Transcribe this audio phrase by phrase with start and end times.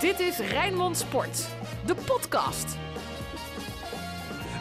[0.00, 1.48] Dit is Rijnmond Sport,
[1.86, 2.76] de podcast.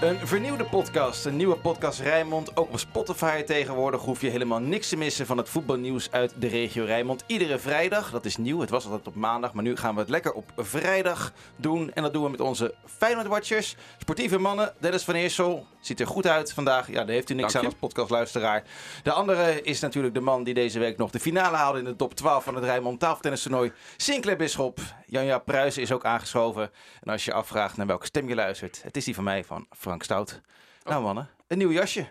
[0.02, 2.58] Een vernieuwde podcast, een nieuwe podcast Rijnmond.
[2.58, 6.48] Ook op Spotify tegenwoordig hoef je helemaal niks te missen van het voetbalnieuws uit de
[6.48, 7.24] regio Rijnmond.
[7.28, 10.10] Iedere vrijdag, dat is nieuw, het was altijd op maandag, maar nu gaan we het
[10.10, 11.92] lekker op vrijdag doen.
[11.94, 14.74] En dat doen we met onze Feyenoord Watchers, sportieve mannen.
[14.80, 16.88] Dennis van Eersel, ziet er goed uit vandaag.
[16.88, 17.78] Ja, daar heeft u niks Dank aan je.
[17.78, 18.64] als podcastluisteraar.
[19.04, 21.96] De andere is natuurlijk de man die deze week nog de finale haalde in de
[21.96, 23.72] top 12 van het Rijnmond tafeltennistoernooi.
[23.98, 24.80] Sinclair Bisschop.
[25.06, 26.72] Janja Pruisen is ook aangeschoven.
[27.02, 29.68] En als je afvraagt naar welke stem je luistert, het is die van mij, van
[29.78, 30.42] Frank Stout.
[30.84, 32.08] Nou mannen, een nieuw jasje.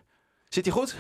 [0.49, 0.97] Zit hij goed?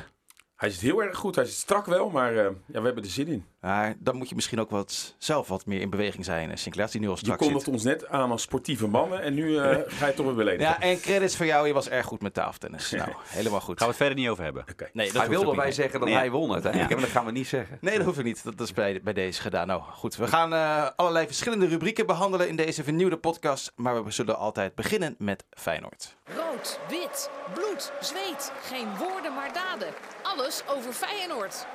[0.56, 1.34] Hij zit heel erg goed.
[1.34, 3.46] Hij zit strak wel, maar eh, ja, we hebben er zin in.
[3.60, 6.50] Maar dan moet je misschien ook wat, zelf wat meer in beweging zijn.
[6.50, 9.22] eh, Sinclair, als hij nu al Je strak kondigt ons net aan als sportieve mannen
[9.22, 10.66] en nu eh, ga je toch weer beledigen.
[10.66, 11.66] Ja, en credits voor jou.
[11.66, 12.90] Je was erg goed met tafeltennis.
[12.90, 13.78] Nou, helemaal goed.
[13.78, 14.64] Gaan we het verder niet over hebben.
[14.70, 14.88] Oké.
[14.92, 16.16] Nee, dat Hij wilde wij zeggen dat Ja.
[16.18, 16.92] hij won uiteindelijk.
[16.92, 17.78] Maar dat gaan we niet zeggen.
[17.80, 18.44] Nee, dat hoeft niet.
[18.44, 19.66] Dat is bij, bij deze gedaan.
[19.66, 23.72] Nou goed, we gaan eh, allerlei verschillende rubrieken behandelen in deze vernieuwde podcast.
[23.76, 26.16] Maar we zullen altijd beginnen met Feyenoord.
[26.36, 28.52] Rood, wit, bloed, zweet.
[28.62, 29.88] Geen woorden maar daden.
[30.22, 31.66] Alles over Feyenoord.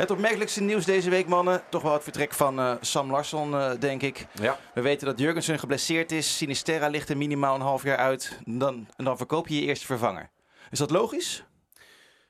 [0.00, 1.62] Het opmerkelijkste nieuws deze week, mannen.
[1.68, 4.26] Toch wel het vertrek van eh, Sam Larsson, eh, denk ik.
[4.40, 4.58] Ja.
[4.74, 6.36] We weten dat Jurgensen geblesseerd is.
[6.36, 8.38] Sinisterra ligt er minimaal een half jaar uit.
[8.44, 10.30] Dan, en dan verkoop je je eerste vervanger.
[10.70, 11.44] Is dat logisch?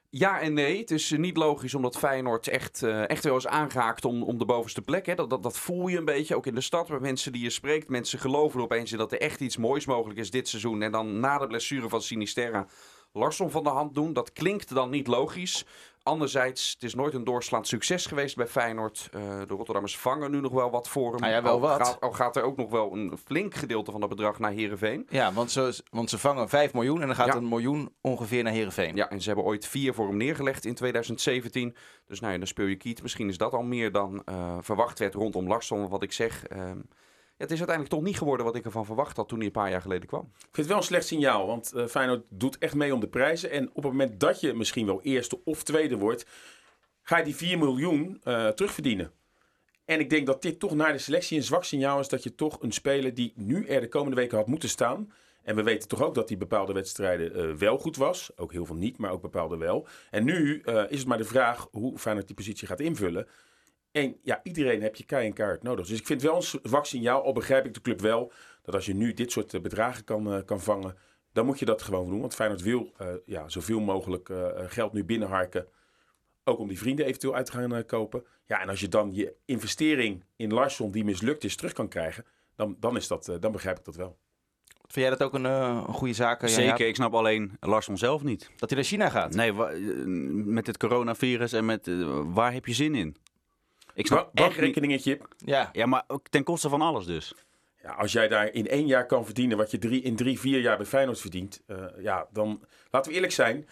[0.09, 0.79] Ja en nee.
[0.79, 4.45] Het is eh, niet logisch omdat Feyenoord echt, echt wel is aangehaakt om, om de
[4.45, 5.07] bovenste plek.
[5.07, 5.15] Hè.
[5.15, 6.89] Dat, dat, dat voel je een beetje, ook in de stad.
[6.89, 7.89] Met mensen die je spreekt.
[7.89, 10.83] Mensen geloven er opeens in dat er echt iets moois mogelijk is dit seizoen.
[10.83, 12.67] En dan na de blessure van Sinisterra
[13.13, 14.13] Larsson van de hand doen.
[14.13, 15.65] Dat klinkt dan niet logisch.
[16.03, 19.09] Anderzijds, het is nooit een doorslaand succes geweest bij Feyenoord.
[19.13, 21.23] Eh, de Rotterdammers vangen nu nog wel wat voor hem.
[21.25, 21.87] Ah ja, wel al, wat.
[21.87, 25.07] Gaat, al gaat er ook nog wel een flink gedeelte van dat bedrag naar Heerenveen.
[25.11, 27.35] Ja, want ze, want ze vangen 5 miljoen en dan gaat Ja.
[27.35, 28.97] een miljoen ongeveer naar Heerenveen.
[28.97, 31.77] Ja, en ze hebben ooit vier voor hem neergelegd in 2017.
[32.07, 33.03] Dus nou ja, dan speel je kiet.
[33.03, 35.89] Misschien is dat al meer dan eh, verwacht werd rondom Larsson.
[35.89, 36.79] Wat ik zeg, ehm,
[37.41, 39.71] het is uiteindelijk toch niet geworden wat ik ervan verwacht had toen hij een paar
[39.71, 40.21] jaar geleden kwam.
[40.21, 43.09] Ik vind het wel een slecht signaal, want eh, Feyenoord doet echt mee om de
[43.09, 43.51] prijzen.
[43.51, 46.27] En op het moment dat je misschien wel eerste of tweede wordt,
[47.03, 49.13] ga je die 4 miljoen eh, terugverdienen.
[49.85, 52.35] En ik denk dat dit toch naar de selectie een zwak signaal is dat je
[52.35, 55.13] toch een speler die nu er de komende weken had moeten staan.
[55.43, 58.31] En we weten toch ook dat hij bepaalde wedstrijden eh, wel goed was.
[58.37, 59.87] Ook heel veel niet, maar ook bepaalde wel.
[60.11, 63.27] En nu is het maar de vraag hoe Feyenoord die positie gaat invullen.
[63.93, 65.87] En ja, iedereen heb je kei en kaart nodig.
[65.87, 67.23] Dus ik vind het wel een zwak signaal.
[67.23, 70.33] Al begrijp ik de club wel dat als je nu dit soort eh, bedragen kan,
[70.33, 70.97] eh, kan vangen,
[71.33, 72.21] dan moet je dat gewoon doen.
[72.21, 75.67] Want Feyenoord wil eh, ja, zoveel mogelijk eh, geld nu binnenharken.
[76.45, 78.25] Ook om die vrienden eventueel uit te gaan kopen.
[78.47, 82.25] Ja, en als je dan je investering in Larsson die mislukt is terug kan krijgen,
[82.57, 84.19] dan, dan, is dat, dan begrijp ik dat wel.
[84.87, 86.49] Vind jij dat ook een, eh, een goede zaak?
[86.49, 86.79] Zeker, Jaap?
[86.79, 88.51] ik snap alleen Larsson zelf niet.
[88.57, 89.35] Dat hij naar China gaat?
[89.35, 89.53] Nee,
[90.45, 91.91] met het coronavirus en met
[92.25, 93.17] waar heb je zin in?
[93.95, 94.57] Ik snap Ba- echt niet.
[94.57, 95.21] Bankrekeningetje.
[95.37, 95.71] Ja.
[95.73, 97.35] Ja, maar ook ten koste van alles dus.
[97.83, 100.61] Ja, als jij daar in één jaar kan verdienen wat je drie, in drie, vier
[100.61, 101.63] jaar bij Feyenoord verdient.
[101.67, 103.69] eh, ja, dan laten we eerlijk zijn.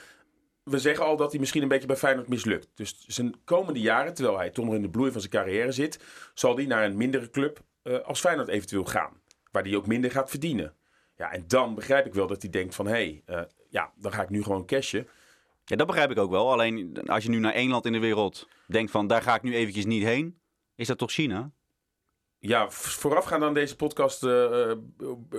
[0.62, 2.68] We zeggen al dat hij misschien een beetje bij Feyenoord mislukt.
[2.74, 5.98] Dus zijn komende jaren, terwijl hij toch nog in de bloei van zijn carrière zit,
[6.34, 9.20] zal hij naar een mindere club eh, als Feyenoord eventueel gaan.
[9.50, 10.74] Waar hij ook minder gaat verdienen.
[11.16, 14.12] Ja, en dan begrijp ik wel dat hij denkt van, hé, hey, eh, ja, dan
[14.12, 15.08] ga ik nu gewoon cashen.
[15.68, 16.52] Ja, dat begrijp ik ook wel.
[16.52, 19.42] Alleen als je nu naar één land in de wereld denkt van daar ga ik
[19.42, 20.40] nu eventjes niet heen,
[20.74, 21.52] is dat toch China?
[22.40, 24.76] Ja, voorafgaand aan deze podcast eh, eh,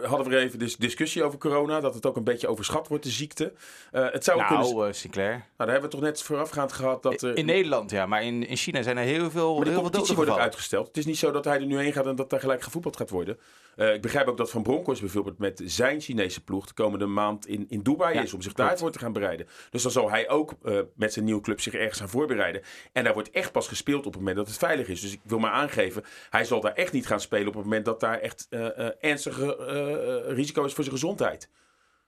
[0.01, 1.79] hadden we er even dis- discussie over corona.
[1.79, 3.53] Dat het ook een beetje overschat wordt, de ziekte.
[3.91, 4.69] Eh, het zou ook kunnen...
[4.69, 5.29] Nou, eh, Sinclair.
[5.31, 7.37] Nou, daar hebben we toch net voorafgaand gehad dat er...
[7.37, 8.05] In Nederland, ja.
[8.05, 10.87] Maar in, in China zijn er heel veel, Maar de heel competitie wordt ook uitgesteld.
[10.87, 12.97] Het is niet zo dat hij er nu heen gaat en dat daar gelijk gevoetbald
[12.97, 13.39] gaat worden.
[13.75, 17.65] Ik begrijp ook dat Van Bronckhorst bijvoorbeeld met zijn Chinese ploeg de komende maand in,
[17.69, 19.47] in Dubai Ja, is om zich daarvoor te gaan bereiden.
[19.69, 20.53] Dus dan zal hij ook
[20.95, 22.61] met zijn nieuwe club zich ergens gaan voorbereiden.
[22.91, 25.01] En daar wordt echt pas gespeeld op het moment dat het veilig is.
[25.01, 27.85] Dus ik wil maar aangeven, hij zal daar echt niet gaan spelen op het moment
[27.85, 31.49] dat daar echt eh, eh, ernstige eh, risico is voor zijn gezondheid.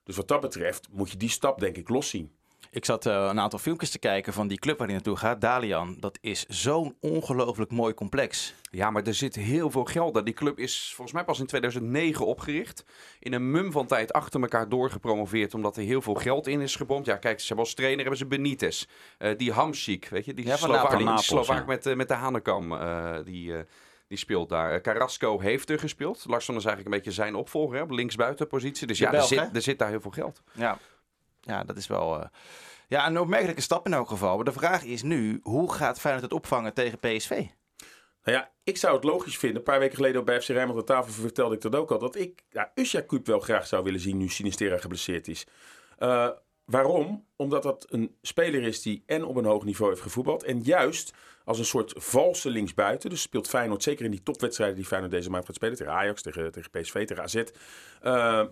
[0.03, 2.31] Dus wat dat betreft moet je die stap denk ik loszien.
[2.71, 5.41] Ik zat eh, een aantal filmpjes te kijken van die club waar hij naartoe gaat,
[5.41, 5.95] Dalian.
[5.99, 8.53] Dat is zo'n ongelooflijk mooi complex.
[8.71, 10.23] Ja, maar er zit heel veel geld daar.
[10.23, 12.85] Die club is volgens mij pas in 2009 opgericht.
[13.19, 15.53] In een mum van tijd achter elkaar doorgepromoveerd.
[15.53, 17.05] Omdat er heel veel geld in is gebomd.
[17.05, 18.85] Ja, kijk, ze hebben als trainer hebben ze Benitez.
[19.17, 20.33] Eh, die Hamsik, weet je.
[20.33, 20.97] Die Ja, van Slovaak, Napels.
[20.97, 21.65] die Napels, Slovaak ja.
[21.65, 22.71] met, met de Hanekam.
[22.73, 23.63] eh, die, eh,
[24.11, 24.73] die speelt daar.
[24.73, 26.25] Eh, Carrasco heeft er gespeeld.
[26.27, 28.87] Larsson is eigenlijk een beetje zijn opvolger hè, op linksbuitenpositie.
[28.87, 30.41] Dus De ja, er zit, er zit daar heel veel geld.
[30.53, 30.77] Ja,
[31.41, 32.27] ja dat is wel eh,
[32.87, 34.35] ja, een opmerkelijke stap in elk geval.
[34.35, 37.29] Maar de vraag is nu, hoe gaat Feyenoord het opvangen tegen PSV?
[38.23, 39.57] Nou ja, ik zou het logisch vinden.
[39.57, 41.99] Een paar weken geleden op bij FC Rijnmond aan tafel vertelde ik dat ook al.
[41.99, 45.47] Dat ik ja, Usja Kuip wel graag zou willen zien nu Sinistera geblesseerd is.
[45.97, 46.29] Eh,
[46.71, 47.25] waarom?
[47.35, 50.43] Omdat dat een speler is die en op een hoog niveau heeft gevoetbald.
[50.43, 51.13] En juist
[51.45, 53.09] als een soort valse linksbuiten.
[53.09, 55.75] Dus speelt Feyenoord zeker in die topwedstrijden die Feyenoord deze maand gaat spelen.
[55.77, 57.43] Tegen Ajax, tegen, tegen PSV, tegen AZ.
[58.01, 58.43] eh,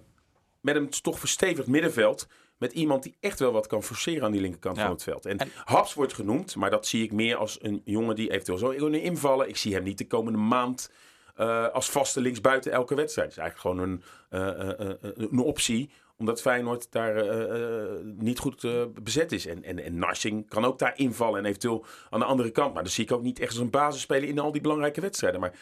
[0.62, 2.28] met een toch verstevigd middenveld.
[2.58, 4.82] Met iemand die echt wel wat kan forceren aan die linkerkant Ja.
[4.84, 5.26] van het veld.
[5.26, 8.58] En, En- Haps wordt genoemd, maar dat zie ik meer als een jongen die eventueel
[8.58, 9.48] zo kunnen invallen.
[9.50, 10.92] Ik zie hem niet de komende maand
[11.36, 13.36] eh, als vaste linksbuiten elke wedstrijd.
[13.36, 15.90] Het is eigenlijk gewoon een, eh, een optie
[16.20, 19.46] omdat Feyenoord daar eh, eh, niet goed eh, bezet is.
[19.46, 22.74] En, en, en Narsing kan ook daar invallen en eventueel aan de andere kant.
[22.74, 25.40] Maar dat zie ik ook niet echt als een basisspeler in al die belangrijke wedstrijden.
[25.40, 25.54] Maar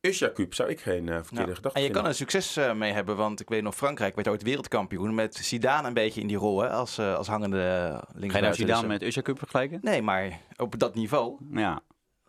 [0.00, 1.54] Usjakub zou ik geen eh, verkeerde Ja.
[1.54, 4.42] gedachte En je kan er succes mee hebben, want ik weet nog, Frankrijk werd ooit
[4.42, 7.58] wereldkampioen met Zidane een beetje in die rol, hè, als, eh, als hangende
[8.14, 8.30] linksbuiten.
[8.30, 9.78] Ga je nou Zidane Dus, met Cup vergelijken?
[9.82, 11.82] Nee, maar op dat niveau, Ja.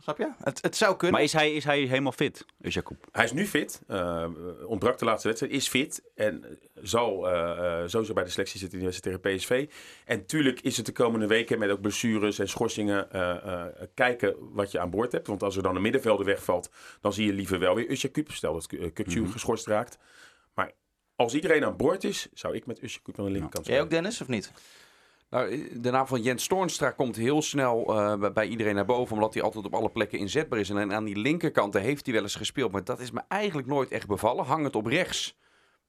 [0.06, 0.32] Snap je?
[0.44, 1.16] Het, het zou kunnen.
[1.16, 3.08] Maar is hij, is hij helemaal fit, Cup?
[3.12, 3.82] Hij is nu fit.
[3.88, 4.28] eh,
[4.68, 5.54] ontbrak de laatste wedstrijd.
[5.54, 6.04] Is fit.
[6.16, 9.70] En zal eh, eh, sowieso bij de selectie zitten in die wedstrijd tegen PSV.
[10.06, 14.36] En tuurlijk is het de komende weken met ook blessures en schorsingen eh, eh, kijken
[14.40, 15.28] wat je aan boord hebt.
[15.28, 16.70] Want als er dan een middenvelder wegvalt,
[17.02, 18.32] dan zie je liever wel weer Usjakup.
[18.32, 19.98] Stel dat uh, Kukcu geschorst raakt.
[20.54, 20.72] Maar
[21.16, 23.90] als iedereen aan boord is, zou ik met Usjakup aan de linkerkant Jij ook.
[23.90, 24.52] Dennis, of niet?
[25.30, 29.16] Nou, de naam van Jens Toornstra komt heel snel eh, bij- iedereen naar boven.
[29.16, 30.70] Omdat hij altijd op alle plekken inzetbaar is.
[30.70, 32.72] En aan die linkerkant heeft hij wel eens gespeeld.
[32.72, 34.46] Maar dat is me eigenlijk nooit echt bevallen.
[34.46, 35.38] Hangend op rechts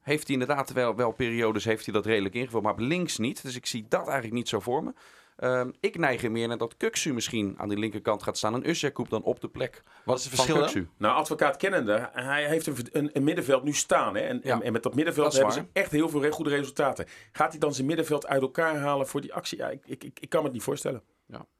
[0.01, 2.63] heeft hij inderdaad wel, wel periodes heeft hij dat redelijk ingevuld.
[2.63, 3.43] Maar op links niet.
[3.43, 4.93] Dus ik zie dat eigenlijk niet zo voor me.
[5.37, 8.53] Ehm, ik neig er meer naar dat Kuksu misschien aan die linkerkant gaat staan.
[8.53, 10.63] En Usjakoub dan op de plek Wat is het verschil dan?
[10.63, 10.89] Kuksu.
[10.97, 14.15] Nou, advocaat kennende, hij heeft een, een, een middenveld nu staan.
[14.15, 14.21] Hè?
[14.21, 14.55] En, Ja.
[14.55, 15.63] en, en met dat middenveld Dat hebben waar.
[15.73, 17.05] ze echt heel veel goede resultaten.
[17.31, 19.57] Gaat hij dan zijn middenveld uit elkaar halen voor die actie?
[19.57, 21.01] Ja, ik, ik, ik, ik kan me het niet voorstellen.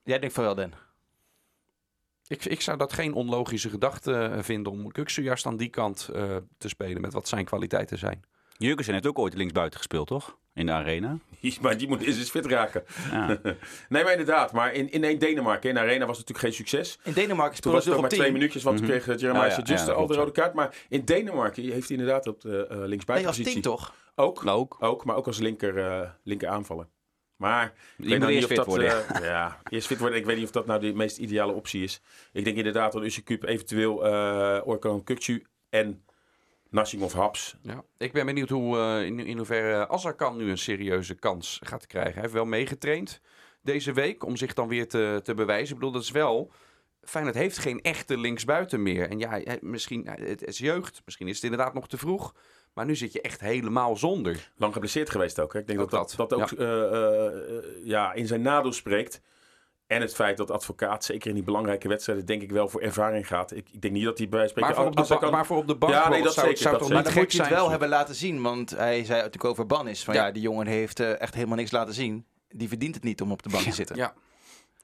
[0.04, 0.74] Jij denkt van wel, Den.
[2.28, 6.10] Ik, ik zou dat geen onlogische gedachte eh, vinden om Kuksu juist aan die kant
[6.14, 7.02] eh, te spelen.
[7.02, 8.24] Met wat zijn kwaliteiten zijn.
[8.58, 10.38] Jurgensen heeft ook ooit linksbuiten gespeeld, toch?
[10.58, 11.18] In de arena.
[11.62, 12.84] Maar die moet eens eens fit raken.
[13.12, 13.28] Ja.
[13.90, 14.52] nee, maar inderdaad.
[14.52, 17.00] Maar in, in Denemarken, in de arena was het natuurlijk geen succes.
[17.04, 18.34] In Denemarken Toen speelde was het nog maar twee 10.
[18.34, 18.96] minuutjes, want toen Mhm.
[18.96, 20.54] kreeg eh, Jeremiah Ja, ja, Just ja, dat al de rode kaart.
[20.54, 23.54] Maar in Denemarken heeft hij inderdaad op de uh, Nee, als linksbuitenpositie.
[23.54, 23.96] 10 toch?
[24.16, 24.78] Ook, Nou, ook.
[24.80, 26.88] ook, maar ook als linker, eh, linker aanvaller.
[27.36, 29.08] Maar ik weet nou eerst niet of fit dat, worden.
[29.24, 30.18] eh, ja, eerst fit worden.
[30.18, 32.02] Ik weet niet of dat nou de meest ideale optie is.
[32.34, 36.04] Ik denk inderdaad dat Usje eventueel eh Orkan Kukcu en
[36.70, 37.56] Nassing of Haps.
[37.62, 41.88] Ja, ik ben benieuwd hoe, eh, in, in hoeverre Azarkan nu een serieuze kans gaat
[41.88, 42.14] krijgen.
[42.14, 43.22] Hij heeft wel meegetraind
[43.62, 45.74] deze week om zich dan weer te, te bewijzen.
[45.74, 46.52] Ik bedoel, dat is wel...
[47.02, 49.10] Feyenoord heeft geen echte linksbuiten meer.
[49.10, 51.02] En ja, misschien, ja, het is jeugd.
[51.06, 52.34] Misschien is het inderdaad nog te vroeg.
[52.78, 54.52] Maar nu zit je echt helemaal zonder.
[54.56, 55.54] Lang geblesseerd geweest ook.
[55.54, 55.60] Hè?
[55.60, 59.22] Ik denk Ook dat dat, dat, ook eh, eh, eh, ja, in zijn nadeel spreekt.
[59.88, 63.28] En het feit dat advocaat, zeker in die belangrijke wedstrijden, denk ik wel voor ervaring
[63.28, 63.52] gaat.
[63.52, 64.62] Ik, ik denk niet dat hij bij spreken...
[64.70, 66.24] Maar voor, op de, als hij ba- kan- maar voor op de bank Ja, nee,
[66.24, 67.60] dat zou, zeker, zou dat toch Maar niet dan gek moet je het zijn?
[67.60, 70.04] wel hebben laten zien, want hij zei natuurlijk over Bannis.
[70.04, 70.32] Van ja, Ja.
[70.32, 72.26] die jongen heeft eh, echt helemaal niks laten zien.
[72.50, 73.96] Die verdient het niet om op de bank te zitten.
[73.96, 74.14] Ja,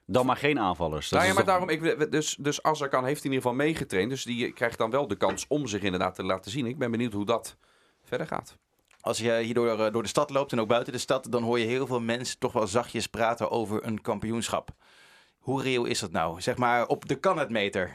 [0.05, 1.09] Dan maar geen aanvallers.
[1.09, 3.57] Dat nou ja, is maar toch- daarom, ik, dus, dus Azarkan heeft in ieder geval
[3.65, 4.09] meegetraind.
[4.09, 6.65] Dus die krijgt dan wel de kans om zich inderdaad te laten zien.
[6.65, 7.57] Ik ben benieuwd hoe dat
[8.03, 8.57] verder gaat.
[9.03, 11.43] Als je hier door, eh, door de stad loopt en ook buiten de stad, dan
[11.43, 14.69] hoor je heel veel mensen toch wel zachtjes praten over een kampioenschap.
[15.37, 16.41] Hoe reëel is dat nou?
[16.41, 17.91] Zeg maar op de kan het meter.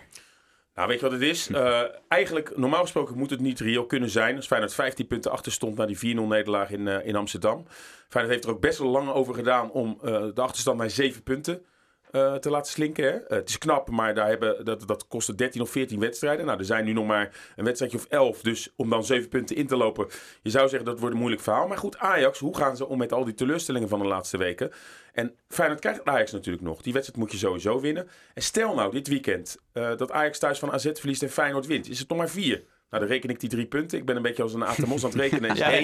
[0.75, 1.49] Nou, weet je wat het is?
[1.49, 4.37] Eh, eigenlijk, normaal gesproken moet het niet reëel kunnen zijn.
[4.37, 7.65] Als Feyenoord 15 punten achter stond na die 4-0 nederlaag in, eh, in Amsterdam.
[8.09, 11.63] Feyenoord heeft er ook best wel lang over gedaan om de achterstand naar 7 punten
[12.11, 13.05] eh, te laten slinken.
[13.05, 13.11] Hè?
[13.11, 16.47] Eh, het is knap, maar daar hebben, dat, dat kostte 13 of 14 wedstrijden.
[16.47, 18.41] Nou, er zijn nu nog maar een wedstrijdje of 11.
[18.41, 20.07] Dus om dan 7 punten in te lopen,
[20.43, 21.69] je zou zeggen dat wordt een moeilijk verhaal.
[21.69, 24.71] Maar goed, Ajax, hoe gaan ze om met al die teleurstellingen van de laatste weken?
[25.13, 26.83] En Feyenoord krijgt Ajax natuurlijk nog.
[26.83, 28.09] Die wedstrijd moet je sowieso winnen.
[28.35, 31.89] En stel nou dit weekend eh, dat Ajax thuis van AZ verliest en Feyenoord wint.
[31.89, 32.65] Is het nog maar vier?
[32.91, 33.99] Nou, dan reken ik die drie punten.
[33.99, 35.51] Ik ben een beetje als een Atemos aan het rekenen.
[35.57, 35.81] Is Ja.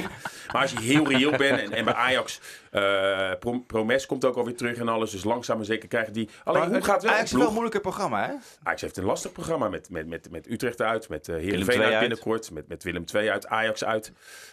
[0.53, 4.37] Maar als je heel reëel bent en, en bij Ajax, eh Pro- Promes komt ook
[4.37, 5.11] alweer terug en alles.
[5.11, 6.29] Dus langzaam maar zeker krijgen die...
[6.45, 7.13] Alleen, Maar hoe het- gaat het wel?
[7.13, 7.53] Ajax een heeft wel een ploeg?
[7.53, 8.33] moeilijker programma, hè?
[8.63, 11.99] Ajax heeft een lastig programma met, met, met, met Utrecht uit, met uh, Heerenveen uit
[12.01, 14.13] binnenkort, met, met Willem II uit, Ajax uit.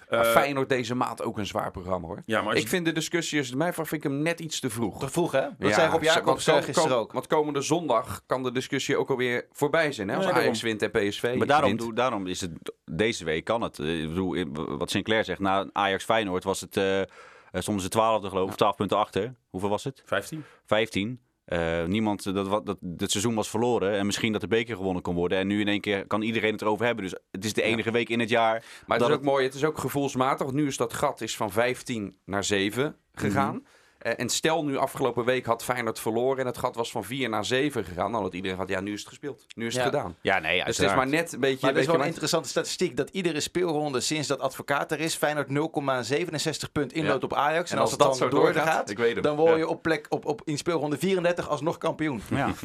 [0.09, 2.21] Maar Eh, Feyenoord deze maand ook een zwaar programma hoor.
[2.25, 4.39] Ja, maar als Ik je- vind de discussie, het mij vraagt, vind ik hem net
[4.39, 4.99] iets te vroeg.
[4.99, 5.41] Te vroeg, hè?
[5.41, 7.11] Dat Ja, zei Rob Jacobs uh, gisteren ook.
[7.11, 10.07] Want komende zondag kan de discussie ook alweer voorbij zijn.
[10.09, 10.15] Hè?
[10.15, 11.95] Als Nee, Ajax wint en PSV Maar daarom, wint.
[12.41, 13.79] Is het deze week kan het.
[13.79, 14.45] Eh, Ik bedoel,
[14.77, 17.07] wat Sinclair zegt, na Ajax Feyenoord was het, eh, eh,
[17.51, 19.33] stonden ze 12 geloof ik, of 12 punten achter.
[19.49, 20.01] Hoeveel was het?
[20.05, 20.43] 15?
[20.65, 21.19] 15.
[21.45, 23.97] Eh, niemand, dat, dat, dat seizoen was verloren.
[23.97, 25.37] En misschien dat de beker gewonnen kon worden.
[25.37, 27.03] En nu in één keer kan iedereen het erover hebben.
[27.03, 28.63] Dus het is de enige week in het jaar.
[28.85, 30.45] Maar het is ook mooi, het is ook gevoelsmatig.
[30.45, 33.55] Want nu is dat gat is van 15 naar 7 gegaan.
[33.55, 33.63] Mhm.
[33.65, 33.71] Eh,
[34.01, 37.45] en stel nu afgelopen week had Feyenoord verloren en het gat was van 4 naar
[37.45, 38.11] 7 gegaan.
[38.11, 39.45] Dan had iedereen gehad, ja, nu is het gespeeld.
[39.55, 39.89] Nu is het Ja.
[39.89, 40.15] gedaan.
[40.21, 41.57] Ja, nee, Dus het is maar net een beetje...
[41.61, 45.15] Maar dat is wel een interessante statistiek dat iedere speelronde sinds dat advocaat er is,
[45.15, 47.25] Feyenoord 0,67 punt inloopt Ja.
[47.27, 47.71] op Ajax.
[47.71, 48.87] En, En als, als het dat dan zo doorgaat,
[49.23, 49.65] dan word je Ja.
[49.65, 52.21] op plek op, op, in speelronde 34 alsnog kampioen.
[52.29, 52.49] Ja.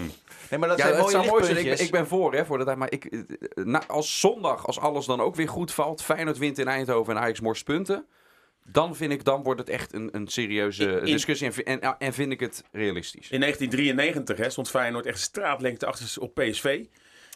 [0.50, 1.56] Nee, maar dat Ja, zijn mooie zou mooi zijn.
[1.56, 1.86] Ik, ben- lichtpuntjes.
[1.86, 2.76] ik ben voor, hè, voor tijd.
[2.76, 3.20] Maar ik, eh,
[3.64, 7.22] na, als zondag, als alles dan ook weer goed valt, Feyenoord wint in Eindhoven en
[7.22, 8.06] Ajax morst punten.
[8.72, 12.12] Dan vind ik, dan wordt het echt een, een serieuze In- discussie en, en, en
[12.12, 13.30] vind ik het realistisch.
[13.30, 16.64] In 1993 hè, stond Feyenoord echt straatlengte achter op PSV.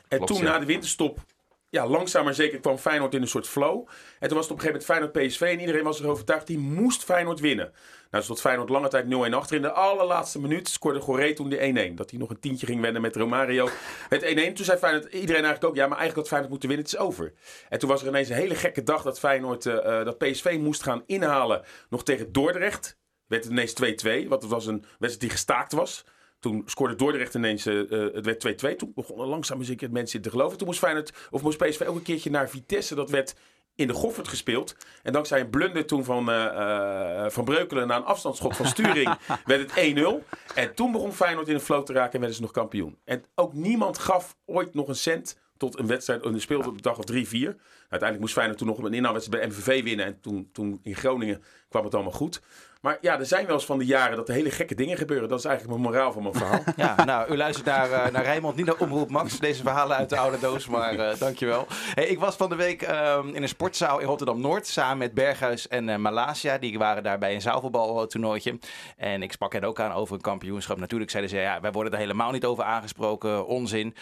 [0.08, 0.52] En Klopt, toen ja.
[0.52, 1.24] na de winterstop,
[1.70, 3.88] ja, langzaam maar zeker kwam Feyenoord in een soort flow.
[4.18, 6.58] En toen was het op een gegeven moment Feyenoord-PSV en iedereen was er overtuigd, die
[6.58, 7.72] moest Feyenoord winnen.
[8.10, 9.56] Nou stond Feyenoord lange tijd 0-1 achter.
[9.56, 11.94] In de allerlaatste minuut scoorde Goré toen de 1-1.
[11.94, 13.68] Dat hij nog een tientje ging wennen met Romario.
[14.08, 16.86] Het 1-1, toen zei Feyenoord, iedereen eigenlijk ook, ja, maar eigenlijk had Feyenoord moeten winnen,
[16.86, 17.32] het is over.
[17.68, 20.56] En toen was er ineens een hele gekke dag dat Feyenoord, eh, eh, dat PSV
[20.60, 22.98] moest gaan inhalen nog tegen Dordrecht.
[23.26, 26.04] Werd het ineens 2-2, want het was een wedstrijd die gestaakt was.
[26.40, 28.76] Toen scoorde Dordrecht ineens, eh, eh, het werd 2-2.
[28.76, 30.58] Toen begonnen langzaam zeker mensen in te geloven.
[30.58, 32.94] Toen moest Feyenoord, of moest PSV ook een keertje naar Vitesse.
[32.94, 33.34] Dat werd
[33.74, 34.76] in de Goffert gespeeld.
[35.02, 39.60] En dankzij een blunder toen van, eh, van Breukelen na een afstandsschot van Sturing werd
[39.60, 40.24] het 1-0.
[40.54, 42.98] En toen begon Feyenoord in de flow te raken en werden ze nog kampioen.
[43.04, 46.22] En ook niemand gaf ooit nog een cent tot een wedstrijd.
[46.22, 47.56] En speelde op de dag of 3-4.
[47.80, 50.06] Uiteindelijk moest Feyenoord toen nog een inhaalwedstrijd bij MVV winnen.
[50.06, 52.40] En toen, toen in Groningen kwam het allemaal goed.
[52.80, 55.28] Maar ja, er zijn wel eens van de jaren dat er hele gekke dingen gebeuren.
[55.28, 56.60] Dat is eigenlijk mijn moraal van mijn verhaal.
[56.76, 59.38] Ja, nou, u luistert naar, eh, naar Rijnmond, niet naar Omroep Max.
[59.38, 61.66] Deze verhalen uit de oude doos, maar eh, dankjewel.
[61.94, 65.68] Hey, ik was van de week ehm, in een sportzaal in Rotterdam-Noord samen met Berghuis
[65.68, 66.58] en eh Malasia.
[66.58, 68.58] Die waren daar bij een zaalvoetbaltoernooitje.
[68.96, 70.78] En ik sprak hen ook aan over een kampioenschap.
[70.78, 73.94] Natuurlijk zeiden ze, ja, wij worden er helemaal niet over aangesproken, onzin.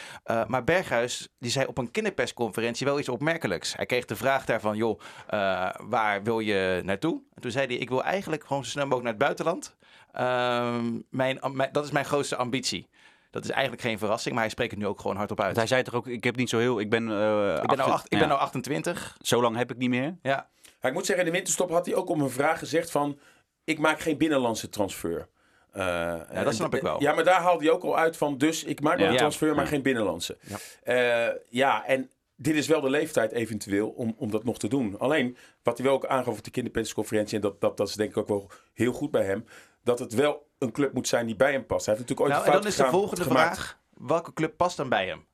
[0.46, 3.76] Maar Berghuis, die zei op een kinderpersconferentie wel iets opmerkelijks.
[3.76, 5.00] Hij kreeg de vraag daarvan, joh,
[5.88, 7.20] waar wil je naartoe?
[7.34, 9.76] En toen zei hij, ik wil eigenlijk gewoon zo snel mogelijk naar het buitenland.
[10.12, 12.88] Ehm, mijn, mijn- dat is mijn grootste ambitie.
[13.30, 15.46] Dat is eigenlijk geen verrassing, maar hij spreekt het nu ook gewoon hardop uit.
[15.46, 17.76] Want hij zei toch ook, ik heb niet zo heel, ik ben, eh, ik ben,
[17.76, 19.16] nou acht- ik ben ja, nou 28.
[19.20, 20.16] zo lang heb ik niet meer.
[20.22, 20.48] Ja.
[20.80, 23.18] Ja, ik moet zeggen, in de winterstop had hij ook om een vraag gezegd van...
[23.64, 25.28] ik maak geen binnenlandse transfer.
[25.72, 25.84] Eh,
[26.32, 27.00] Ja, dat snap ik wel.
[27.02, 28.38] Ja, maar daar haalde hij ook al uit van...
[28.38, 29.12] dus ik maak wel Ja.
[29.12, 29.70] een transfer, maar Ja.
[29.70, 30.36] geen binnenlandse.
[30.84, 31.34] Ja.
[31.48, 32.10] ja, en
[32.40, 34.98] dit is wel de leeftijd eventueel om, om dat nog te doen.
[34.98, 37.36] Alleen, wat hij wel ook aangaf op de kinderpersconferentie...
[37.36, 39.44] en dat, dat, dat is denk ik ook wel heel goed bij hem...
[39.82, 41.86] dat het wel een club moet zijn die bij hem past.
[41.86, 43.56] Hij heeft natuurlijk ooit Nou, een en fout dan is de volgende gemaakt.
[43.56, 45.26] vraag: welke club past dan bij hem?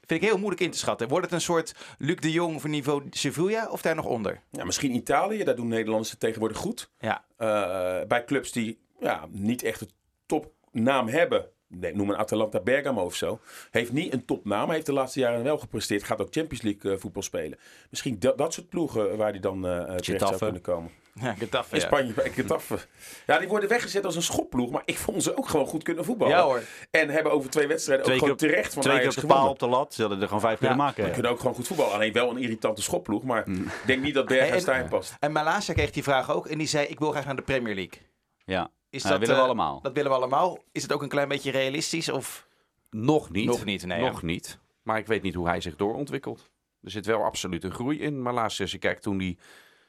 [0.00, 1.08] Vind ik heel moeilijk in te schatten.
[1.08, 4.42] Wordt het een soort Luc de Jong voor niveau Sevilla of daar nog onder?
[4.50, 6.90] Ja, misschien Italië, daar doen Nederlanders het tegenwoordig goed.
[6.98, 7.24] Ja.
[7.36, 9.90] Eh, bij clubs die ja, niet echt een
[10.26, 11.50] topnaam hebben.
[11.74, 13.40] Nee, noem een Atalanta Bergamo of zo.
[13.70, 16.02] Heeft niet een topnaam, maar heeft de laatste jaren wel gepresteerd.
[16.04, 17.58] Gaat ook Champions League eh, voetbal spelen.
[17.90, 20.90] Misschien dat, dat soort ploegen waar hij dan eh, eh, terecht zou kunnen komen.
[21.14, 21.74] Ja, Getafe.
[21.74, 21.80] In.
[21.80, 22.78] Spanje Getafe.
[23.26, 24.70] Ja, die worden weggezet als een schopploeg.
[24.70, 26.36] Maar ik vond ze ook gewoon goed kunnen voetballen.
[26.36, 26.62] Ja, hoor.
[26.90, 29.26] En hebben over twee wedstrijden Twee ook gewoon op- terecht van Twee keer op de
[29.26, 30.82] paal op de lat, ze hadden er gewoon vijf kunnen Ja.
[30.82, 31.04] maken.
[31.04, 31.92] Die kunnen ook gewoon goed voetballen.
[31.94, 33.22] Alleen wel een irritante schopploeg.
[33.22, 35.14] Maar ik denk niet dat Berghuis daarin past.
[35.20, 37.74] En Malasia kreeg die vraag ook en die zei: Ik wil graag naar de Premier
[37.74, 38.00] League.
[38.44, 39.80] Ja, Is Ja, dat willen we eh, allemaal.
[39.80, 40.58] Dat willen we allemaal.
[40.72, 42.08] Is het ook een klein beetje realistisch?
[42.08, 42.48] Of...
[42.90, 43.46] Nog niet.
[43.46, 44.26] Nog niet, nee, Nog ja.
[44.26, 44.58] niet.
[44.82, 46.50] Maar ik weet niet hoe hij zich doorontwikkelt.
[46.82, 48.22] Er zit wel absoluut een groei in.
[48.22, 49.36] Maar laatst, als je kijkt toen hij,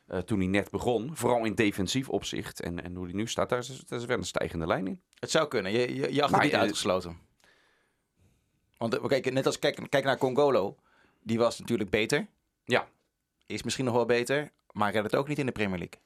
[0.08, 3.50] eh, toen hij net begon, vooral in defensief opzicht en, en hoe hij nu staat,
[3.50, 5.02] daar is, daar is wel een stijgende lijn in.
[5.20, 5.72] Het zou kunnen.
[5.72, 7.18] Je, je, je acht niet eh, uitgesloten.
[8.78, 10.76] Want eh, kijk, net als kijk, kijk naar Congolo.
[11.22, 12.28] Die was natuurlijk beter.
[12.66, 12.88] Ja.
[13.46, 14.52] Is misschien nog wel beter.
[14.72, 16.02] Maar redt het ook niet in de Premier League.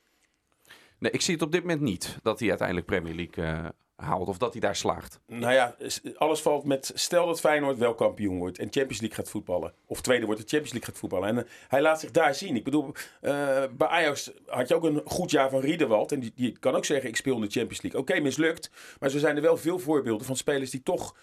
[0.99, 4.27] Nee, ik zie het op dit moment niet dat hij uiteindelijk Premier League eh, haalt
[4.27, 5.19] of dat hij daar slaagt.
[5.25, 5.75] Nou ja,
[6.15, 6.91] alles valt met.
[6.93, 9.73] Stel dat Feyenoord wel kampioen wordt en Champions League gaat voetballen.
[9.85, 11.29] Of tweede wordt de Champions League gaat voetballen.
[11.29, 12.55] En eh, hij laat zich daar zien.
[12.55, 16.11] Ik bedoel, eh, bij Ajax had je ook een goed jaar van Riedewald.
[16.11, 18.01] En die, die kan ook zeggen: ik speel in de Champions League.
[18.01, 18.71] Oké, mislukt.
[18.99, 21.15] Maar zo zijn er wel veel voorbeelden van spelers die toch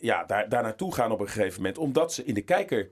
[0.00, 1.78] ja, daar, daar naartoe gaan op een gegeven moment.
[1.78, 2.90] Omdat ze in de kijker.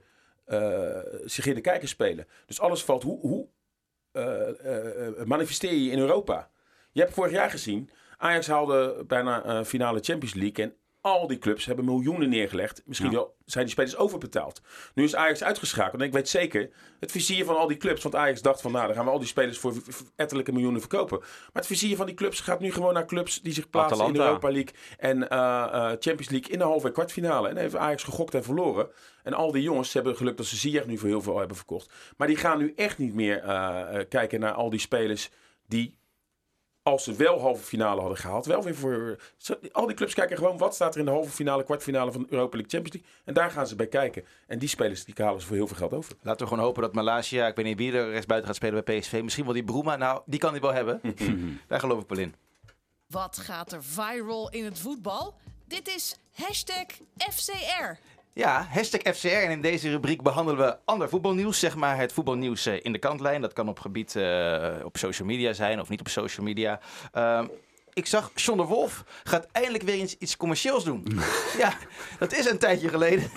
[1.25, 2.27] zich in de kijker spelen.
[2.45, 3.03] Dus alles valt.
[3.03, 3.47] Hoe, hoe
[5.25, 6.49] manifesteer je in Europa?
[6.91, 7.89] Je hebt vorig jaar gezien.
[8.17, 10.65] Ajax haalde bijna eh, finale Champions League.
[10.65, 12.81] En al die clubs hebben miljoenen neergelegd.
[12.85, 13.15] Misschien Ja.
[13.15, 14.61] wel zijn die spelers overbetaald.
[14.93, 16.01] Nu is Ajax uitgeschakeld.
[16.01, 18.03] En ik weet zeker, het vizier van al die clubs.
[18.03, 19.73] Want Ajax dacht van, nou, dan gaan we al die spelers voor
[20.15, 21.19] ettelijke miljoenen verkopen.
[21.19, 24.13] Maar het vizier van die clubs gaat nu gewoon naar clubs die zich plaatsen in
[24.13, 24.19] de.
[24.19, 24.73] Europa League.
[24.97, 27.47] En eh, eh, Champions League in de halve en kwartfinale.
[27.47, 28.89] En heeft Ajax gegokt en verloren.
[29.23, 31.93] En al die jongens hebben geluk dat ze Ziyech nu voor heel veel hebben verkocht.
[32.17, 35.29] Maar die gaan nu echt niet meer eh, kijken naar al die spelers
[35.67, 35.99] die
[36.83, 39.19] als ze wel halve finale hadden gehaald, wel weer voor.
[39.71, 42.27] Al die clubs kijken gewoon wat staat er in de halve finale, kwartfinale van de
[42.29, 43.23] Europa League Champions League.
[43.25, 44.25] En daar gaan ze bij kijken.
[44.47, 46.15] En die spelers die halen ze voor heel veel geld over.
[46.21, 48.99] Laten we gewoon hopen dat Malasia, ik weet niet wie er rechtsbuiten gaat spelen bij
[48.99, 49.19] PSV.
[49.23, 49.95] Misschien wel die Bruma.
[49.95, 51.01] Nou, die kan hij wel hebben.
[51.67, 52.35] Daar geloof ik wel in.
[53.07, 55.35] Wat gaat er viral in het voetbal?
[55.67, 56.85] Dit is hashtag
[57.17, 57.99] FCR.
[58.33, 59.27] Ja, hashtag FCR.
[59.27, 61.59] En in deze rubriek behandelen we ander voetbalnieuws.
[61.59, 63.41] Zeg maar het voetbalnieuws eh, in de kantlijn.
[63.41, 66.79] Dat kan op gebied eh, op social media zijn of niet op social media.
[67.11, 67.47] Ehm,
[67.93, 71.07] ik zag John de Wolf gaat eindelijk weer eens iets commercieels doen.
[71.57, 71.73] ja,
[72.19, 73.29] dat is een tijdje geleden.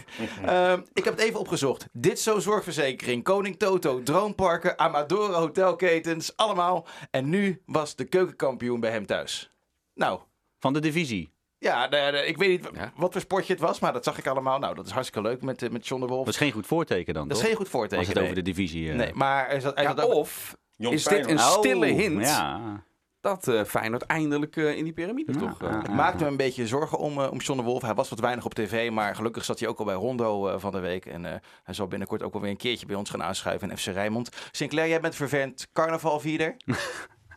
[0.45, 1.87] Ehm, ik heb het even opgezocht.
[1.93, 6.87] Dit zo zorgverzekering, Koning Toto, Droomparken, Amadora hotelketens, allemaal.
[7.11, 9.51] En nu was de keukenkampioen bij hem thuis.
[9.95, 10.21] Nou,
[10.65, 11.34] Van de divisie.
[11.65, 12.93] Ja, de- de- ik weet niet Ja.
[12.97, 14.59] wat voor sportje het was, maar dat zag ik allemaal.
[14.59, 16.25] Nou, dat is hartstikke leuk met, eh, met John de Wolf.
[16.25, 17.49] Dat is geen goed voorteken dan, Dat is toch?
[17.49, 17.99] geen goed voorteken.
[17.99, 18.25] Als het nee.
[18.25, 18.91] over de divisie...
[18.91, 22.25] eh, Nee, maar zat, er Ja, ook- of Jong is dit een stille Oh, hint
[22.27, 22.83] Ja.
[23.21, 25.61] dat eh Feyenoord eindelijk eh, in die piramide Ja, toch...
[25.61, 25.79] ja.
[25.79, 27.83] Het maakte me een beetje zorgen om, eh, om John de Wolf.
[27.83, 30.59] Hij was wat weinig op tv, maar gelukkig zat hij ook al bij Rondo eh,
[30.59, 31.07] van de week.
[31.07, 33.79] En eh, hij zal binnenkort ook wel weer een keertje bij ons gaan aanschuiven in
[33.79, 34.29] FC Rijnmond.
[34.51, 36.57] Sinclair, jij bent vervent carnavalvierder.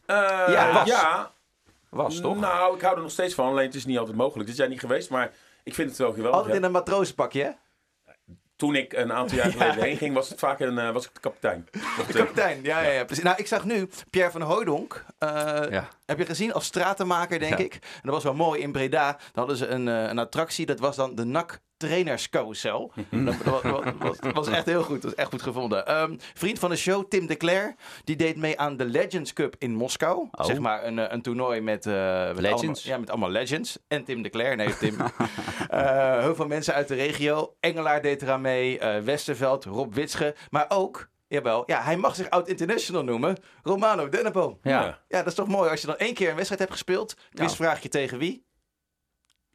[0.05, 0.15] Eh,
[0.47, 0.87] Ja, was.
[0.87, 1.31] ja,
[1.97, 2.39] was toch?
[2.39, 3.47] nou, ik hou er nog steeds van.
[3.47, 4.49] Alleen het is niet altijd mogelijk.
[4.49, 5.31] Dit jaar niet geweest, maar
[5.63, 6.35] ik vind het wel geweldig.
[6.39, 7.49] Altijd in een matrozenpakje, hè?
[8.55, 11.13] Toen ik een aantal jaar geleden heen ging, was het vaak een, eh, was ik
[11.13, 11.67] de kapitein.
[11.71, 13.23] De- Kapitein, ja, ja, ja, precies.
[13.23, 15.05] Nou, ik zag nu Pierre van Hooydonk.
[15.17, 15.29] eh,
[15.69, 15.87] Ja.
[16.05, 17.63] Heb je gezien als stratenmaker, denk Ja.
[17.63, 17.73] ik.
[17.73, 18.61] En dat was wel mooi.
[18.61, 20.65] In Breda dan hadden ze een, eh, een attractie.
[20.65, 22.91] Dat was dan de NAC trainerscarousel.
[23.25, 25.01] dat, dat, was, was, was echt heel goed.
[25.01, 25.85] Dat was echt goed gevonden.
[25.85, 27.75] Ehm, vriend van de show, Tim de Cler.
[28.03, 30.27] Die deed mee aan de Legends Cup in Moskou.
[30.31, 30.45] Oh.
[30.45, 32.61] Zeg maar een, eh, een toernooi met, eh, met Legends?
[32.63, 33.79] Allemaal, ja, met allemaal legends.
[33.87, 34.55] En Tim de Cler.
[34.55, 34.95] Nee, Tim.
[35.69, 37.55] Eh, heel veel mensen uit de regio.
[37.59, 38.79] Engelaar deed eraan mee.
[38.79, 40.35] eh, Westerveld, Rob Witsche.
[40.49, 41.09] Maar ook...
[41.27, 43.37] Jawel, ja, hij mag zich oud-international noemen.
[43.63, 44.59] Romano Dennepo.
[44.61, 44.81] Ja.
[45.07, 45.17] Ja.
[45.17, 47.15] Dat is toch mooi als je dan één keer een wedstrijd hebt gespeeld.
[47.33, 48.45] Quizvraagje tegen wie?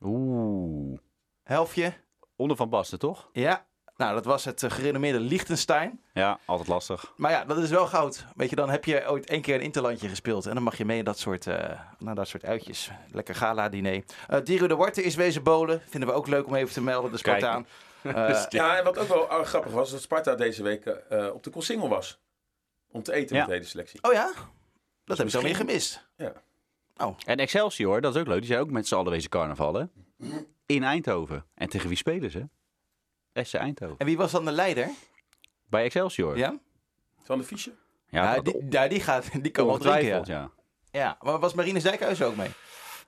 [0.00, 0.98] Oeh.
[1.42, 1.92] Helftje?
[2.42, 3.28] Onder Van Basten, toch?
[3.32, 3.66] Ja.
[3.96, 6.00] Nou, dat was het eh, gerenommeerde Liechtenstein.
[6.12, 7.12] Ja, altijd lastig.
[7.16, 8.24] Maar ja, dat is wel goud.
[8.36, 10.46] Weet je, dan heb je ooit één keer een interlandje gespeeld.
[10.46, 12.90] En dan mag je mee in dat soort, eh naar dat soort uitjes.
[13.10, 14.04] Lekker gala-diner.
[14.28, 15.82] Eh Diro de Warte is wezen bolen.
[15.88, 17.66] Vinden we ook leuk om even te melden, de Spartaan.
[18.02, 21.42] Eh, Ja, en wat ook wel uh, grappig was, dat Sparta deze week eh, op
[21.42, 22.20] de Koolsingel was.
[22.90, 23.40] Om te eten Ja.
[23.40, 24.02] met de hele selectie.
[24.02, 24.32] oh ja?
[25.04, 26.08] Dat heb ik dan weer gemist.
[26.16, 26.32] Ja.
[27.26, 28.38] En Excelsior, dat is ook leuk.
[28.38, 29.90] Die zijn ook met z'n allen wezen carnavallen.
[30.74, 31.44] In Eindhoven.
[31.54, 32.48] En tegen wie spelen ze?
[33.44, 33.98] FC Eindhoven.
[33.98, 34.88] En wie was dan de leider?
[35.68, 36.36] Bij Excelsior.
[36.36, 36.58] Ja?
[37.24, 37.72] Van de Fische?
[38.08, 40.22] Ja, Ja, die, ja, die, gaat, die kan wel drinken, ja.
[40.24, 40.50] ja.
[40.90, 41.16] ja.
[41.20, 42.48] Maar was Marines Dijkhuis ook mee?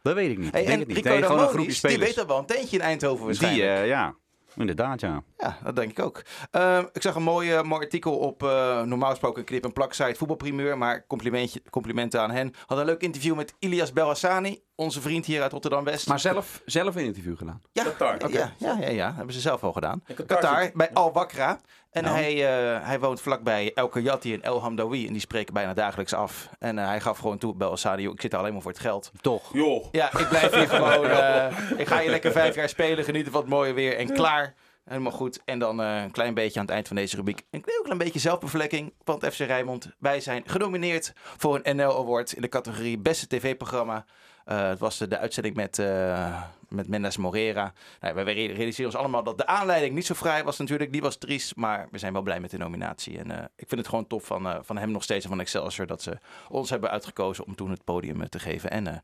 [0.03, 0.53] Dat weet ik niet.
[0.53, 1.07] Hey, ik denk en het niet.
[1.07, 3.79] Rico Nee, gewoon Damonis, die weet dat wel een tentje in Eindhoven Die, waarschijnlijk.
[3.81, 4.15] eh, ja.
[4.57, 5.23] Inderdaad, ja.
[5.39, 6.23] Ja, dat denk ik ook.
[6.51, 9.93] Ehm, ik zag een mooi, eh, mooi artikel op eh, normaal gesproken knip en plak
[9.93, 12.53] site voetbalprimeur, maar complimentje, complimenten aan hen.
[12.67, 16.09] Had een leuk interview met Ilias Belhassani, onze vriend hier uit Rotterdam West.
[16.09, 17.63] Maar zelf, zelf een interview gedaan.
[17.73, 18.17] ja, Qatar.
[18.21, 20.03] ja, ja, ja, ja, ja, hebben ze zelf al gedaan.
[20.07, 21.61] In Qatar Qatar, bij Al Wakra.
[21.91, 22.17] En Nou.
[22.17, 22.33] hij,
[22.77, 25.07] eh, hij woont vlakbij El Kayati en El Hamdawi.
[25.07, 26.49] En die spreken bijna dagelijks af.
[26.59, 28.81] En eh, hij gaf gewoon toe, Belhassani, joh, ik zit er alleen maar voor het
[28.81, 29.13] geld.
[29.21, 29.53] Toch.
[29.53, 29.85] Joh.
[29.93, 31.07] Ja, ik blijf hier gewoon.
[31.07, 34.55] eh, ik ga hier lekker vijf jaar spelen, genieten van het mooie weer en klaar.
[34.85, 35.41] Helemaal goed.
[35.45, 37.43] En dan eh, een klein beetje aan het eind van deze rubriek.
[37.51, 39.89] Een heel klein beetje zelfbevlekking van het FC Rijnmond.
[39.99, 44.05] Wij zijn genomineerd voor een NL Award in de categorie Beste TV-programma.
[44.45, 46.43] Eh, het was de, de uitzending met, eh
[46.75, 47.73] met Mendes Morera.
[48.01, 50.93] Nou, wij realiseren ons allemaal dat de aanleiding niet zo vrij was natuurlijk.
[50.93, 53.19] Die was triest, maar we zijn wel blij met de nominatie.
[53.19, 55.41] En eh, ik vind het gewoon tof van, eh, van hem nog steeds en van
[55.41, 55.87] Excelsior...
[55.87, 58.71] dat ze ons hebben uitgekozen om toen het podium eh, te geven.
[58.71, 58.97] En eh,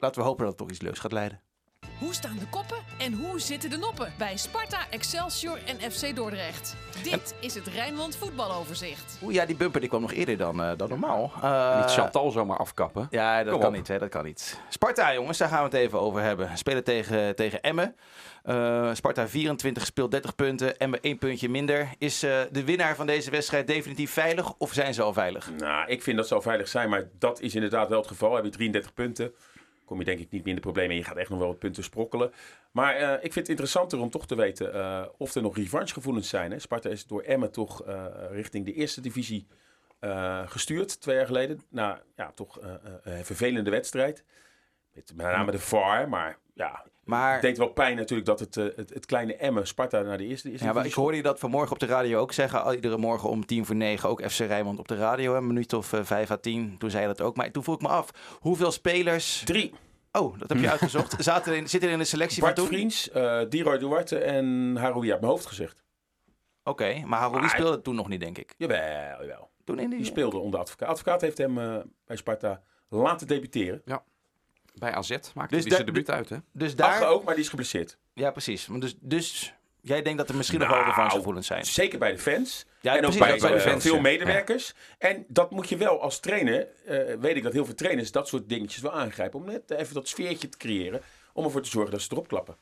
[0.00, 1.40] laten we hopen dat het toch iets leuks gaat leiden.
[1.98, 6.76] Hoe staan de koppen en hoe zitten de noppen bij Sparta, Excelsior en FC Dordrecht?
[7.02, 9.18] Dit is het Rijnmond voetbaloverzicht.
[9.22, 11.32] Oeh, ja, die bumper die kwam nog eerder dan, eh, dan normaal.
[11.42, 13.06] Eh, Niet Chantal zomaar afkappen.
[13.10, 13.76] Ja, dat Kom kan op.
[13.76, 13.88] niet.
[13.88, 14.60] Hè, dat kan niet.
[14.68, 16.58] Sparta, jongens, daar gaan we het even over hebben.
[16.58, 17.96] Spelen tegen, tegen Emmen.
[18.42, 20.78] Eh, Sparta 24 speelt 30 punten.
[20.78, 21.88] Emmen één puntje minder.
[21.98, 25.50] Is eh, de winnaar van deze wedstrijd definitief veilig of zijn ze al veilig?
[25.58, 28.34] Nou, ik vind dat zou veilig zijn, maar dat is inderdaad wel het geval.
[28.34, 29.32] Heb je 33 punten,
[29.90, 30.90] kom je denk ik niet meer in de problemen.
[30.90, 32.32] En je gaat echt nog wel wat punten sprokkelen.
[32.70, 36.28] Maar eh, ik vind het interessanter om toch te weten eh, of er nog revanchegevoelens
[36.28, 36.50] zijn.
[36.50, 36.58] Hè.
[36.58, 39.46] Sparta is door Emmen toch eh, richting de eerste divisie
[40.44, 41.60] gestuurd, twee jaar geleden.
[41.68, 42.58] Nou, ja, toch
[43.02, 44.24] een vervelende wedstrijd.
[44.94, 46.84] Met met name de VAR, maar ja...
[47.10, 50.18] Maar, Het deed wel pijn natuurlijk dat het, eh, het, het kleine Emmen Sparta naar
[50.18, 52.62] de eerste, eerste ja, maar ik hoorde je dat vanmorgen op de radio ook zeggen.
[52.64, 55.34] Al- Iedere morgen om tien voor negen ook FC Rijnmond op de radio.
[55.36, 56.78] Een minuut of eh, vijf à tien.
[56.78, 57.36] Toen zei je dat ook.
[57.36, 59.42] Maar toen vroeg ik me af, hoeveel spelers...
[59.44, 59.74] Drie.
[60.12, 61.14] Oh, dat heb je uitgezocht.
[61.18, 62.74] Zaten in, zitten er in de selectie Bart van toen?
[62.74, 65.82] Vriends, eh Diroy Duarte en Haroui uit mijn hoofd gezegd.
[66.64, 68.54] Oké, maar Haroui Maar- speelde toen nog niet, denk ik.
[68.56, 69.50] Jawel, jawel.
[69.64, 69.98] Toen in die...
[69.98, 70.88] Die speelde onder advocaat.
[70.88, 73.82] Advocaat heeft hem eh, bij Sparta laten debuteren.
[74.74, 76.36] Bij AZ maakte Dus hij zijn debuut uit, hè?
[76.52, 77.98] Dus Daar ook, maar die is geblesseerd.
[78.14, 78.68] Ja, precies.
[78.70, 81.64] Dus, dus Jij denkt dat er misschien nog wel Nou, revanchegevoelens zijn.
[81.64, 82.66] Zeker bij de fans.
[82.80, 84.00] Ja, en ook bij, bij de eh, fans, veel ja.
[84.00, 84.74] medewerkers.
[84.98, 88.28] En dat moet je wel als trainer, eh, weet ik dat heel veel trainers dat
[88.28, 89.38] soort dingetjes wel aangrijpen.
[89.38, 91.00] Om net even dat sfeertje te creëren.
[91.32, 92.56] Om ervoor te zorgen dat ze erop klappen.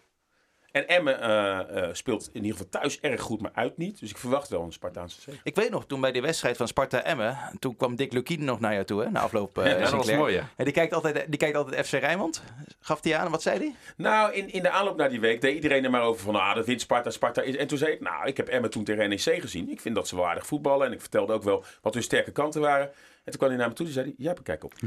[0.73, 4.01] En Emmen eh, eh, speelt in ieder geval thuis erg goed, maar uit niet.
[4.01, 5.39] Dus ik verwacht wel een Spartaanse zege.
[5.43, 8.73] Ik weet nog, toen bij die wedstrijd van Sparta-Emmen, toen kwam Dick Lukien nog naar
[8.73, 9.57] jou toe, hè, na afloop.
[9.57, 10.19] Ja, Ja, dat was Sinclair.
[10.19, 10.49] mooi, ja.
[10.57, 12.43] Ja, die, kijkt altijd, die kijkt altijd FC Rijnmond.
[12.81, 13.75] Gaf hij aan, wat zei hij?
[13.97, 16.55] Nou, in, in de aanloop naar die week deed iedereen er maar over van, ah,
[16.55, 17.57] dat wint Sparta, Sparta is...
[17.57, 19.71] En toen zei ik, nou, ik heb Emmen toen tegen NEC gezien.
[19.71, 20.87] Ik vind dat ze wel aardig voetballen.
[20.87, 22.91] En ik vertelde ook wel wat hun sterke kanten waren.
[23.29, 24.75] En toen kwam hij naar me toe en zei hij, jij hebt een kijk op.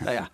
[0.00, 0.30] Nou ja,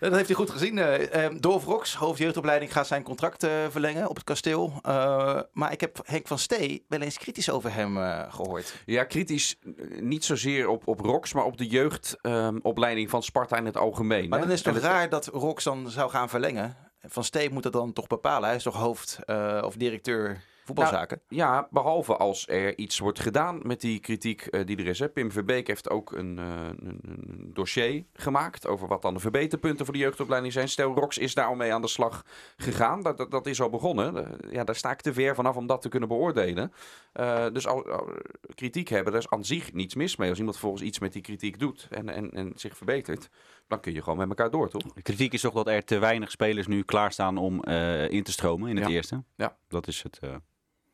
[0.00, 0.78] dat heeft hij goed gezien.
[0.78, 4.72] Eh eh, Dolf Rox, hoofdjeugdopleiding, gaat zijn contract eh, verlengen op het kasteel.
[4.82, 8.74] Eh, maar ik heb Henk van Stee wel eens kritisch over hem eh, gehoord.
[8.86, 9.56] Ja, kritisch
[10.00, 14.28] niet zozeer op, op ROX, maar op de jeugdopleiding van Sparta in het algemeen.
[14.28, 14.44] Maar hè.
[14.44, 16.76] dan is het toch raar dat Rox dan zou gaan verlengen?
[17.02, 18.48] Van Stee moet dat dan toch bepalen?
[18.48, 20.42] Hij is toch hoofd eh, of directeur
[20.74, 21.20] voetbalzaken?
[21.28, 24.98] Ja, behalve als er iets wordt gedaan met die kritiek eh, die er is.
[24.98, 25.08] Hè.
[25.08, 26.44] Pim Verbeek heeft ook een, eh,
[26.78, 30.68] een, een dossier gemaakt over wat dan de verbeterpunten voor de jeugdopleiding zijn.
[30.68, 32.24] Stel, Rox is daar al mee aan de slag
[32.56, 33.02] gegaan.
[33.02, 34.38] Dat, dat, dat is al begonnen.
[34.50, 36.72] Ja, daar sta ik te ver vanaf om dat te kunnen beoordelen.
[37.12, 38.08] Eh, dus al, al-
[38.54, 40.28] kritiek hebben, daar is aan zich niets mis mee.
[40.28, 43.28] Als iemand volgens iets met die kritiek doet en, en, en zich verbetert,
[43.68, 44.82] dan kun je gewoon met elkaar door, toch?
[44.82, 48.32] De kritiek is toch dat er te weinig spelers nu klaarstaan om eh, in te
[48.32, 48.94] stromen in het Ja.
[48.94, 49.22] eerste.
[49.36, 49.56] Ja.
[49.68, 50.20] Dat is het.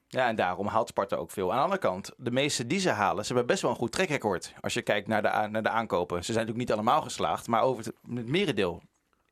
[0.08, 1.50] Ja, en daarom haalt Sparta ook veel.
[1.50, 3.92] Aan de andere kant, de meeste die ze halen, ze hebben best wel een goed
[3.92, 4.52] trackrecord.
[4.60, 6.16] Als je kijkt naar de, naar de aankopen.
[6.24, 8.82] Ze zijn natuurlijk niet allemaal geslaagd, maar over het, het merendeel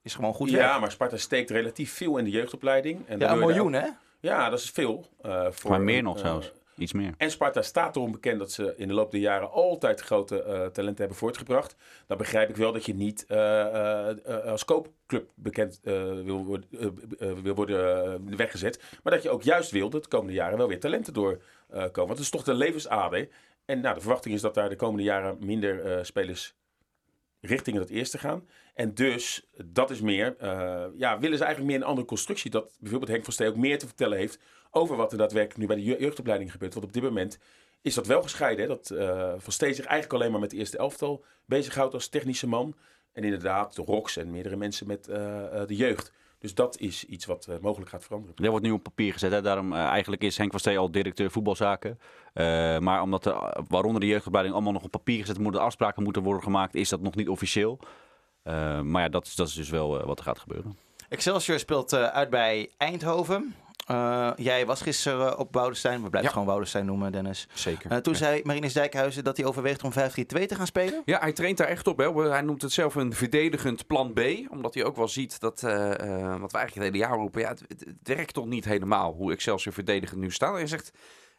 [0.03, 0.63] is gewoon goed werk.
[0.63, 3.09] Ja, maar Sparta steekt relatief veel in de jeugdopleiding.
[3.09, 3.87] En Ja, een miljoen hè?
[4.21, 5.09] Ja, dat is veel.
[5.23, 6.53] eh, voor, maar meer nog eh, zelfs.
[7.17, 10.67] En Sparta staat erom bekend dat ze in de loop der jaren altijd grote eh,
[10.67, 11.77] talenten hebben voortgebracht.
[12.07, 17.67] Dan begrijp ik wel dat je niet eh, eh, als koopclub bekend wil, worden- wil
[18.37, 18.83] weggezet.
[19.03, 21.93] Maar dat je ook juist wil dat de komende jaren wel weer talenten doorkomen.
[21.95, 23.29] Want dat is toch de levensader.
[23.65, 26.55] En nou, de verwachting is dat daar de komende jaren minder spelers
[27.41, 28.49] richting het eerste gaan.
[28.75, 30.37] En dus, dat is meer,
[30.97, 32.51] ja, willen ze eigenlijk meer een andere constructie.
[32.51, 34.39] Dat bijvoorbeeld Henk van Stee ook meer te vertellen heeft
[34.75, 36.75] over wat er daadwerkelijk nu bij de je- jeugdopleiding gebeurt.
[36.75, 37.39] Want op dit moment
[37.83, 38.65] is dat wel gescheiden.
[38.65, 38.69] Hè?
[38.69, 42.47] Dat eh, Van Stee zich eigenlijk alleen maar met het eerste elftal bezighoudt als technische
[42.47, 42.75] man.
[43.13, 46.13] En inderdaad de Rox en meerdere mensen met eh, eh, de jeugd.
[46.39, 48.37] Dus dat is iets wat mogelijk gaat veranderen.
[48.37, 49.33] Dat wordt nu op papier gezet.
[49.33, 49.43] Hè.
[49.43, 51.99] Daarom eigenlijk is Henk van Stee al directeur voetbalzaken.
[52.33, 56.23] Eh, maar omdat de, waaronder de jeugdopleiding allemaal nog op papier gezet moeten, afspraken moeten
[56.23, 57.79] worden gemaakt, is dat nog niet officieel.
[58.43, 60.77] Eh, maar ja, dat is, dat is dus wel wat er gaat gebeuren.
[61.09, 63.55] Excelsior speelt eh, uit bij Eindhoven.
[63.87, 66.03] Eh, jij was gisteren eh, op Woudestein.
[66.03, 66.29] We blijven Ja.
[66.31, 67.47] gewoon Woudestein noemen, Dennis.
[67.55, 67.91] Zeker.
[67.91, 71.03] Eh, toen zei Marinus Dijkhuizen dat hij overweegt om 5-3-2 te gaan spelen.
[71.05, 71.99] Ja, hij traint daar echt op.
[71.99, 72.29] Hè.
[72.31, 74.21] Hij noemt het zelf een verdedigend plan B.
[74.51, 75.71] Omdat hij ook wel ziet dat, eh,
[76.41, 79.75] wat we eigenlijk het hele jaar roepen, ja, het werkt toch niet helemaal hoe Excelsior
[79.75, 80.55] verdedigend nu staat.
[80.55, 80.91] Hij zegt,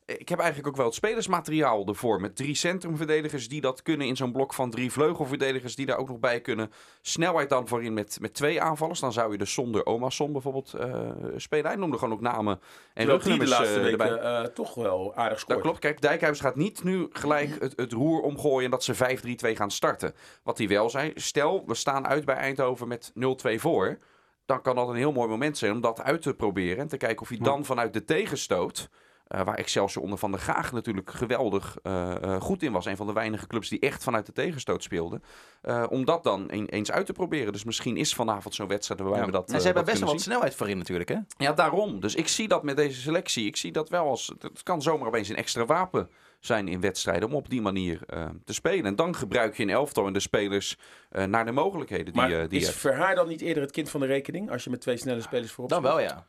[0.05, 2.21] ik heb eigenlijk ook wel het spelersmateriaal ervoor.
[2.21, 6.07] Met drie centrumverdedigers die dat kunnen in zo'n blok van drie vleugelverdedigers die daar ook
[6.07, 6.71] nog bij kunnen.
[7.01, 8.99] Snelheid dan voorin met, met twee aanvallers.
[8.99, 11.65] Dan zou je dus zonder Omason bijvoorbeeld eh, spelen.
[11.65, 12.59] Hij noemde gewoon ook namen
[12.93, 15.57] en die de rugnummers laatste weken eh, toch wel aardig scoort.
[15.57, 15.79] Dat klopt.
[15.79, 20.13] Kijk, Dijkhuis gaat niet nu gelijk het, het roer omgooien dat ze 5-3-2 gaan starten.
[20.43, 23.13] Wat hij wel zei, stel we staan uit bij Eindhoven met
[23.47, 23.97] 0-2 voor.
[24.45, 26.77] Dan kan dat een heel mooi moment zijn om dat uit te proberen.
[26.77, 28.89] En te kijken of hij dan vanuit de tegenstoot,
[29.27, 32.85] eh, waar Excelsior onder Van der Gaag natuurlijk geweldig eh, eh, goed in was.
[32.85, 35.21] Een van de weinige clubs die echt vanuit de tegenstoot speelde.
[35.61, 37.53] eh, om dat dan een- eens uit te proberen.
[37.53, 39.25] Dus misschien is vanavond zo'n wedstrijd waarbij Ja.
[39.25, 41.17] we dat en eh, ze hebben dat best wel wat snelheid voorin natuurlijk, hè?
[41.37, 41.99] ja, daarom.
[41.99, 43.45] Dus ik zie dat met deze selectie.
[43.45, 44.33] Ik zie dat wel als.
[44.39, 46.09] Het kan zomaar opeens een extra wapen
[46.39, 47.27] zijn in wedstrijden.
[47.29, 48.85] om op die manier eh, te spelen.
[48.85, 50.77] En dan gebruik je een elftal en de spelers
[51.09, 52.77] eh, naar de mogelijkheden die, Maar die is je hebt.
[52.79, 54.51] Verhaar dan niet eerder het kind van de rekening?
[54.51, 56.27] Als je met twee snelle spelers voorop Dan wel, ja.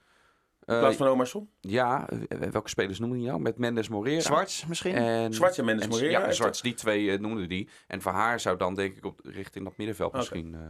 [0.67, 1.51] In Eh, plaats van Omarsson?
[1.61, 3.41] ja, eh, welke spelers noemen die nou?
[3.41, 4.21] Met Mendes Morera.
[4.21, 4.95] Zwarts misschien?
[4.95, 7.69] En, Zwarts en Mendes en- Morera Ja, Zwarts, die twee eh, noemden die.
[7.87, 10.55] En Van Haar zou dan denk ik op, richting dat middenveld misschien...
[10.55, 10.61] eh,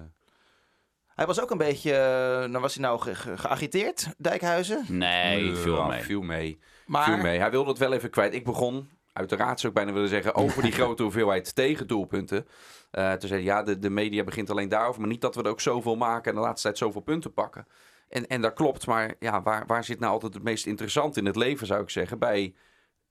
[1.15, 1.93] Hij was ook een beetje...
[1.93, 4.85] eh, nou was hij nou ge- ge- geagiteerd, Dijkhuizen.
[4.89, 6.03] Nee, eh, veel ja, mee.
[6.03, 6.59] Viel mee.
[6.87, 7.39] Maar Viel mee.
[7.39, 8.35] Hij wilde het wel even kwijt.
[8.35, 12.47] Ik begon, uiteraard zou ik bijna willen zeggen, over die grote hoeveelheid tegendoelpunten.
[12.91, 15.43] Eh toen zei hij, ja, de, de media begint alleen daarover, maar niet dat we
[15.43, 17.67] er ook zoveel maken en de laatste tijd zoveel punten pakken.
[18.09, 21.27] En, en dat klopt, maar ja, waar, waar zit nou altijd het meest interessant in
[21.27, 22.55] het leven, zou ik zeggen, bij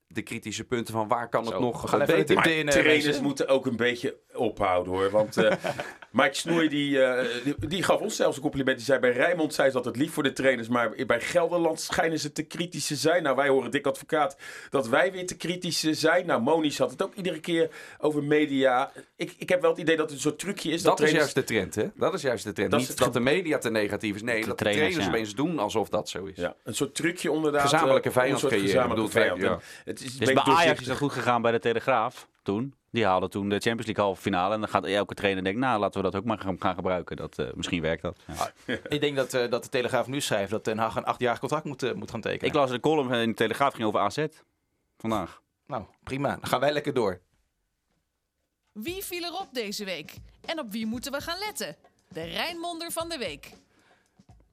[0.07, 2.27] de kritische punten van waar kan het Zo, nog we gaan even beter?
[2.27, 5.09] de- Maar in, trainers moeten ook een beetje ophouden hoor.
[5.09, 5.51] Want eh,
[6.11, 8.77] Mike Snoei die, eh, die, die gaf ons zelfs een compliment.
[8.77, 10.67] Die zei bij Rijnmond zei ze altijd lief voor de trainers.
[10.67, 13.23] Maar bij Gelderland schijnen ze te kritisch te zijn.
[13.23, 14.37] Nou, wij horen Dick Advocaat
[14.69, 16.25] dat wij weer te kritisch zijn.
[16.25, 18.91] Nou, Moniz had het ook iedere keer over media.
[19.15, 20.81] Ik, ik heb wel het idee dat het een soort trucje is.
[20.81, 21.87] Dat, Dat, is juist de trend, hè?
[21.95, 22.71] Dat is juist de trend.
[22.71, 24.21] Dat Niet het dat de media te negatief is.
[24.21, 25.21] Nee, De dat de trainers, trainers ja.
[25.21, 26.35] opeens doen alsof dat zo is.
[26.37, 27.61] Ja, een soort trucje inderdaad.
[27.61, 29.43] Gezamenlijke eh, vijand een soort creëren, bedoelt vijand.
[29.85, 32.73] En Het is, Dus bij Ajax is dat goed gegaan bij de Telegraaf toen.
[32.91, 34.53] Die haalden toen de Champions League halve finale.
[34.53, 37.15] En dan gaat elke trainer denken, nou laten we dat ook maar gaan, gaan gebruiken.
[37.15, 38.19] Dat, eh, misschien werkt dat.
[38.27, 38.51] Ja.
[38.87, 41.65] Ik denk dat, eh, dat de Telegraaf nu schrijft dat Den Haag een achtjarig contract
[41.65, 42.47] moet, eh, moet gaan tekenen.
[42.47, 44.25] Ik las de column in de Telegraaf ging over AZ
[44.97, 45.41] vandaag.
[45.67, 46.29] Nou, prima.
[46.29, 47.21] Dan gaan wij lekker door.
[48.71, 50.13] Wie viel erop deze week?
[50.45, 51.75] En op wie moeten we gaan letten?
[52.07, 53.51] De Rijnmonder van de week.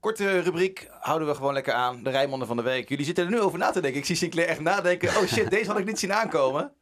[0.03, 2.03] Korte rubriek houden we gewoon lekker aan.
[2.03, 2.89] De Rijnmonden van de week.
[2.89, 4.01] Jullie zitten er nu over na te denken.
[4.01, 5.09] Ik zie Sinclair echt nadenken.
[5.09, 6.73] Oh shit, deze had ik niet zien aankomen.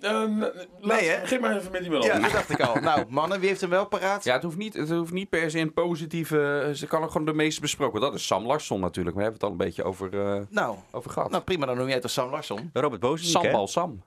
[0.00, 0.38] Ehm,
[0.80, 1.20] laat- hè?
[1.20, 2.20] Begin maar even met die Ja, melange.
[2.20, 2.74] dat dacht ik al.
[2.74, 4.24] Nou, mannen, wie heeft hem wel paraat?
[4.24, 6.70] Ja, het hoeft niet, het hoeft niet per se een positieve...
[6.74, 8.00] Ze kan er gewoon de meeste besproken.
[8.00, 9.16] Dat is Sam Larsson natuurlijk.
[9.16, 11.30] We hebben het al een beetje over, eh, Nou, over gehad.
[11.30, 11.66] nou, prima.
[11.66, 12.70] Dan noem jij het als Sam Larsson.
[12.72, 13.16] Robert hè?
[13.16, 14.02] Sambal Sam.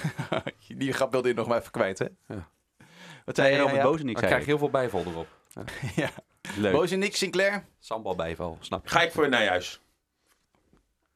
[0.76, 2.06] Die grap wilde je nog maar even kwijt, hè?
[2.28, 2.48] Ja.
[3.24, 3.82] Wat zei Nee, je, Robert ja?
[3.82, 4.38] Zei krijg ik.
[4.40, 5.26] je heel veel bijval erop.
[5.96, 6.10] Ja.
[6.56, 6.72] Leuk.
[6.72, 7.64] Bozenik, Sinclair.
[7.80, 8.90] Sambal bijval, snap je?
[8.90, 9.80] Ga ik voor Nijhuis.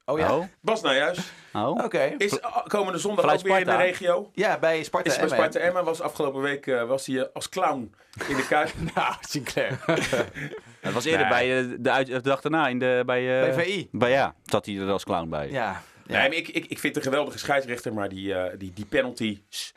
[0.04, 0.36] Oh ja?
[0.36, 1.18] Oh, Bas Nijhuis
[1.52, 2.10] Oké.
[2.12, 2.14] oh.
[2.18, 4.30] is uh, komende zondag Vanuit ook weer in de regio.
[4.32, 5.28] Ja, bij Sparta Is bij.
[5.28, 7.94] Sparta Emma was afgelopen week eh, was hij eh, als clown
[8.28, 8.72] in de Kuip.
[8.94, 9.78] Nou, Sinclair.
[10.80, 11.28] Het was eerder Nee.
[11.28, 13.88] bij eh, de, uit, de dag daarna in de, bij, eh, Bij VI.
[13.92, 15.50] Bij, ja, zat hij er als clown bij.
[15.50, 15.82] Ja.
[16.06, 16.18] ja.
[16.18, 18.84] Nee, maar ik, ik, ik vind het een geweldige scheidsrechter, maar die, eh, die, die
[18.86, 19.74] penalties,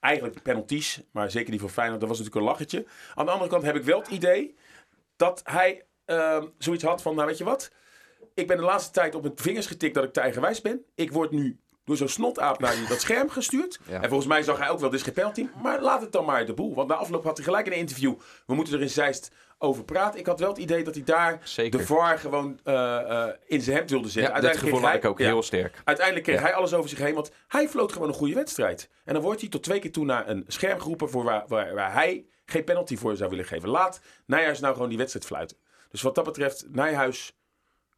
[0.00, 2.86] eigenlijk penalties, maar zeker die van Feyenoord, dat was natuurlijk een lachertje.
[3.14, 4.56] Aan de andere kant heb ik wel het idee
[5.16, 7.70] dat hij ehm, zoiets had van, nou weet je wat,
[8.34, 10.84] ik ben de laatste tijd op mijn vingers getikt dat ik te eigenwijs ben.
[10.94, 13.80] Ik word nu door zo'n snotaap naar dat scherm gestuurd.
[13.86, 14.02] Ja.
[14.02, 16.24] En volgens mij zag hij ook wel, dit is geen penalty, maar laat het dan
[16.24, 16.74] maar de boel.
[16.74, 18.14] Want na afloop had hij gelijk in een interview,
[18.46, 20.20] we moeten er in Zeist over praten.
[20.20, 21.78] Ik had wel het idee dat hij daar Zeker.
[21.78, 24.34] de VAR gewoon eh, eh, in zijn hemd wilde zetten.
[24.34, 25.26] Ja, dat gevoel had ik ook ja.
[25.26, 25.80] heel sterk.
[25.84, 26.44] Uiteindelijk kreeg Ja.
[26.44, 28.88] hij alles over zich heen, want hij floot gewoon een goede wedstrijd.
[29.04, 31.74] En dan wordt hij tot twee keer toe naar een scherm geroepen voor waar, waar,
[31.74, 33.68] waar hij geen penalty voor zou willen geven.
[33.68, 35.56] Laat Nijhuis nou gewoon die wedstrijd fluiten.
[35.90, 37.36] Dus wat dat betreft, Nijhuis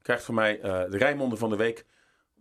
[0.02, 1.84] krijgt van mij eh, de Rijnmonden van de week.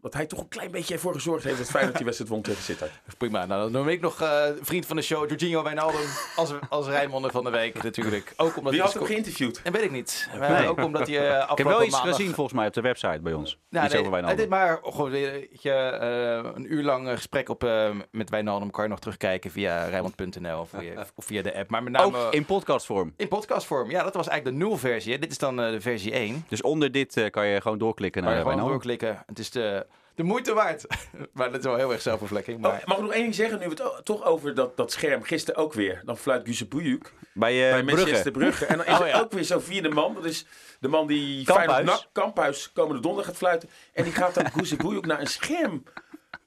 [0.01, 2.63] Dat hij toch een klein beetje ervoor gezorgd heeft dat Feyenoord die wedstrijd won tegen
[2.63, 2.91] Sittard.
[3.17, 3.45] Prima.
[3.45, 5.99] Nou, dan noem ik nog eh, vriend van de show, Jorginho Wijnaldum,
[6.35, 8.33] als, als Rijnmonden van de week natuurlijk.
[8.37, 9.61] Ook omdat Wie hij had hem geïnterviewd?
[9.63, 10.29] En weet ik niet.
[10.39, 10.67] Maar Nee.
[10.69, 13.33] Ook omdat hij uh, Ik heb wel iets gezien volgens mij op de website bij
[13.33, 13.57] ons.
[13.69, 14.39] Nou, iets nee, over Wijnaldum.
[14.39, 18.71] dit maar gewoon weer, weet je, eh, een uur lang gesprek op, eh, met Wijnaldum
[18.71, 21.69] kan je nog terugkijken via Rijnmond.nl of, via- of via de app.
[21.69, 23.13] Maar met name Ook in podcastvorm.
[23.17, 23.89] in podcastvorm.
[23.89, 25.13] Ja, dat was eigenlijk de nul versie.
[25.13, 25.19] Hè.
[25.19, 26.45] Dit is dan eh, de versie 1.
[26.47, 28.87] Dus onder dit eh, kan je gewoon doorklikken Kan naar je gewoon Wijnaldum.
[28.89, 29.23] doorklikken.
[29.27, 29.85] Het is de,
[30.21, 30.85] de moeite waard.
[31.33, 32.57] maar dat is wel heel erg zelfbevlekking.
[32.57, 32.81] Oh, Maar...
[32.85, 35.61] mag ik nog één ding zeggen, nu we het toch over dat, dat scherm gisteren
[35.61, 36.01] ook weer.
[36.05, 38.65] Dan fluit Guze Bujuk Bij, eh bij Manchester Brugge.
[38.65, 40.13] En dan is Oh, er ook weer zo'n vierde man.
[40.13, 40.45] Dat is
[40.79, 42.09] de man die Kamphuis.
[42.11, 43.69] Kamphuis komende donderdag gaat fluiten.
[43.93, 45.83] En die gaat dan Guze Bujuk naar een scherm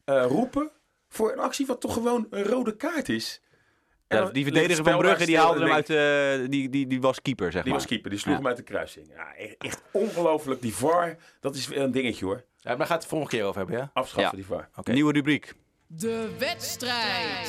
[0.05, 0.71] eh, roepen
[1.09, 3.41] voor een actie wat toch gewoon een rode kaart is.
[4.09, 5.91] Ja, die verdediger van Brugge die haalde hem uit.
[5.91, 7.81] en eh, die, die, die was keeper, zeg Die maar.
[7.81, 8.39] was keeper, die sloeg Ja.
[8.39, 9.07] hem uit de kruising.
[9.17, 10.61] Ja, e- echt ongelooflijk.
[10.63, 12.35] Die VAR, dat is weer een dingetje hoor.
[12.37, 13.91] Ja, maar daar gaat het de volgende keer over hebben, ja?
[13.93, 14.45] Afschaffen Ja.
[14.45, 14.69] die VAR.
[14.77, 14.93] Oké.
[14.93, 15.55] Nieuwe rubriek.
[15.87, 17.49] De wedstrijd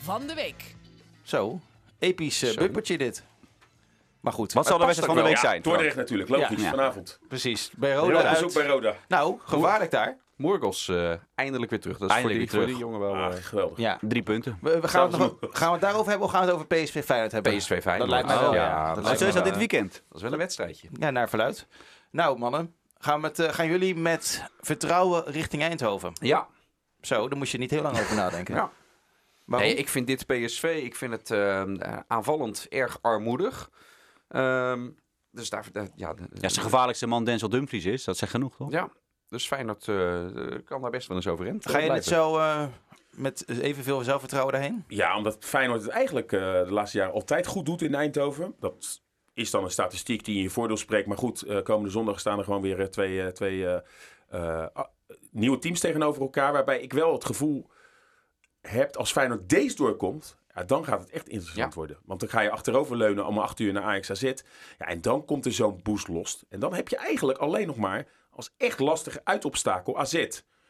[0.00, 0.74] van de week.
[1.22, 1.60] Zo,
[1.98, 2.56] episch eh, Zo.
[2.56, 3.24] bumpertje dit.
[4.20, 5.62] Maar goed, Wat zal de wedstrijd van de week Ja, zijn?
[5.62, 6.70] Dordrecht natuurlijk, logisch, Ja.
[6.70, 7.18] vanavond.
[7.28, 7.70] precies.
[7.76, 8.52] Bij Roda, bezoek uit.
[8.54, 8.94] bij Roda.
[9.08, 10.16] Nou, gevaarlijk daar.
[10.40, 11.98] Morgos eh, eindelijk weer terug.
[11.98, 12.98] Dat is Eindelijk voor, die, weer voor terug.
[13.00, 13.14] die jongen wel...
[13.30, 13.78] Ah, eh, geweldig.
[13.78, 13.98] Ja.
[14.00, 14.58] Drie punten.
[14.60, 16.66] We, we gaan, het nog, gaan we het daarover hebben of gaan we het over
[16.66, 17.56] PSV Feyenoord hebben?
[17.56, 17.98] PSV Feyenoord.
[17.98, 18.62] Dat lijkt mij wel, Oh, ja.
[18.66, 19.52] ja, Dat dat lijkt zo me is dat wel.
[19.58, 19.92] dit weekend.
[20.08, 20.88] Dat is wel een wedstrijdje.
[20.92, 21.66] Ja, naar verluid.
[22.10, 22.74] Nou, mannen.
[22.98, 26.12] Gaan, eh, gaan jullie met vertrouwen richting Eindhoven?
[26.20, 26.46] Ja.
[27.00, 28.54] Zo, daar moest je niet heel lang over nadenken.
[28.60, 28.70] Ja.
[29.44, 29.68] Waarom?
[29.68, 33.70] Nee, ik vind dit PSV, ik vind het eh, eh, aanvallend erg armoedig.
[34.28, 34.88] Ehm,
[35.30, 38.04] dus daar, daar- ja, de- Ja, zijn gevaarlijkste man Denzel Dumfries is.
[38.04, 38.70] Dat zegt genoeg, toch?
[38.70, 38.88] Ja,
[39.30, 41.58] dus Feyenoord eh, eh, kan daar best wel eens over in.
[41.60, 42.66] Ga je dit zo eh,
[43.10, 44.84] met evenveel zelfvertrouwen daarheen?
[44.88, 48.54] Ja, omdat Feyenoord het eigenlijk eh, de laatste jaren altijd goed doet in Eindhoven.
[48.60, 49.00] Dat
[49.34, 51.06] is dan een statistiek die in je voordeel spreekt.
[51.06, 53.80] Maar goed, eh, komende zondag staan er gewoon weer twee, eh, twee eh,
[54.28, 54.86] eh, ah,
[55.30, 56.52] nieuwe teams tegenover elkaar.
[56.52, 57.70] Waarbij ik wel het gevoel
[58.60, 60.38] heb, als Feyenoord deze doorkomt...
[60.54, 61.78] Ja, dan gaat het echt interessant Ja.
[61.78, 61.98] worden.
[62.04, 64.22] Want dan ga je achteroverleunen om acht uur naar Ajax AZ.
[64.22, 66.44] Ja, en dan komt er zo'n boost los.
[66.48, 70.14] En dan heb je eigenlijk alleen nog maar als echt lastige uitobstakel AZ.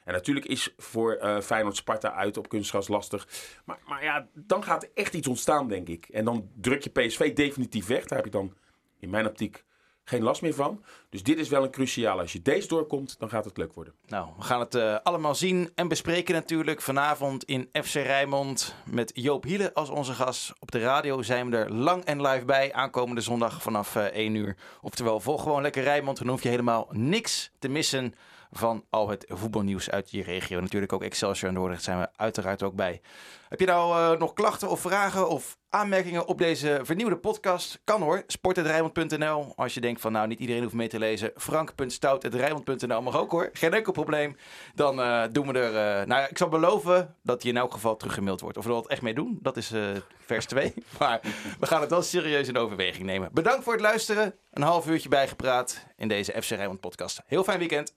[0.04, 3.28] En natuurlijk is voor eh Feyenoord Sparta uit op kunstgras lastig.
[3.64, 6.08] Maar, maar ja, dan gaat er echt iets ontstaan, denk ik.
[6.08, 8.04] En dan druk je PSV definitief weg.
[8.06, 8.56] Daar heb ik dan
[8.98, 9.64] in mijn optiek
[10.10, 10.84] geen last meer van.
[11.08, 12.20] Dus dit is wel een cruciaal.
[12.20, 13.94] Als je deze doorkomt, dan gaat het leuk worden.
[14.06, 19.10] Nou, we gaan het uh, allemaal zien en bespreken natuurlijk vanavond in FC Rijnmond met
[19.14, 20.52] Joop Hiele als onze gast.
[20.58, 24.34] Op de radio zijn we er lang en live bij aankomende zondag vanaf uh, 1
[24.34, 24.56] uur.
[24.80, 28.14] Oftewel, volg gewoon lekker Rijnmond, dan hoef je helemaal niks te missen
[28.50, 30.60] van al het voetbalnieuws uit je regio.
[30.60, 33.00] Natuurlijk ook Excelsior en Dordrecht zijn we uiteraard ook bij.
[33.48, 37.80] Heb je nou uh, nog klachten of vragen of aanmerkingen op deze vernieuwde podcast?
[37.84, 39.52] Kan hoor, sport.rijmond.nl.
[39.56, 41.32] Als je denkt van nou, niet iedereen hoeft mee te lezen.
[41.36, 43.50] frank.stout.rijmond.nl mag ook hoor.
[43.52, 44.36] Geen enkel probleem.
[44.74, 46.00] Dan uh, doen we er...
[46.00, 48.56] Uh, nou, ik zal beloven dat je in elk geval teruggemaild wordt.
[48.56, 49.72] Of we wat echt mee doen, dat is
[50.18, 50.74] vers 2.
[50.98, 51.20] maar
[51.60, 53.28] we gaan het wel serieus in overweging nemen.
[53.32, 54.34] Bedankt voor het luisteren.
[54.50, 57.22] Een half uurtje bijgepraat in deze FC Rijnmond podcast.
[57.26, 57.94] Heel fijn weekend.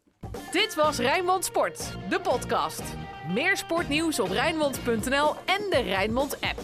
[0.52, 2.82] Dit was Rijnmond Sport, de podcast.
[3.34, 6.60] Meer sportnieuws op Rijnmond.nl en de Rijnmond app.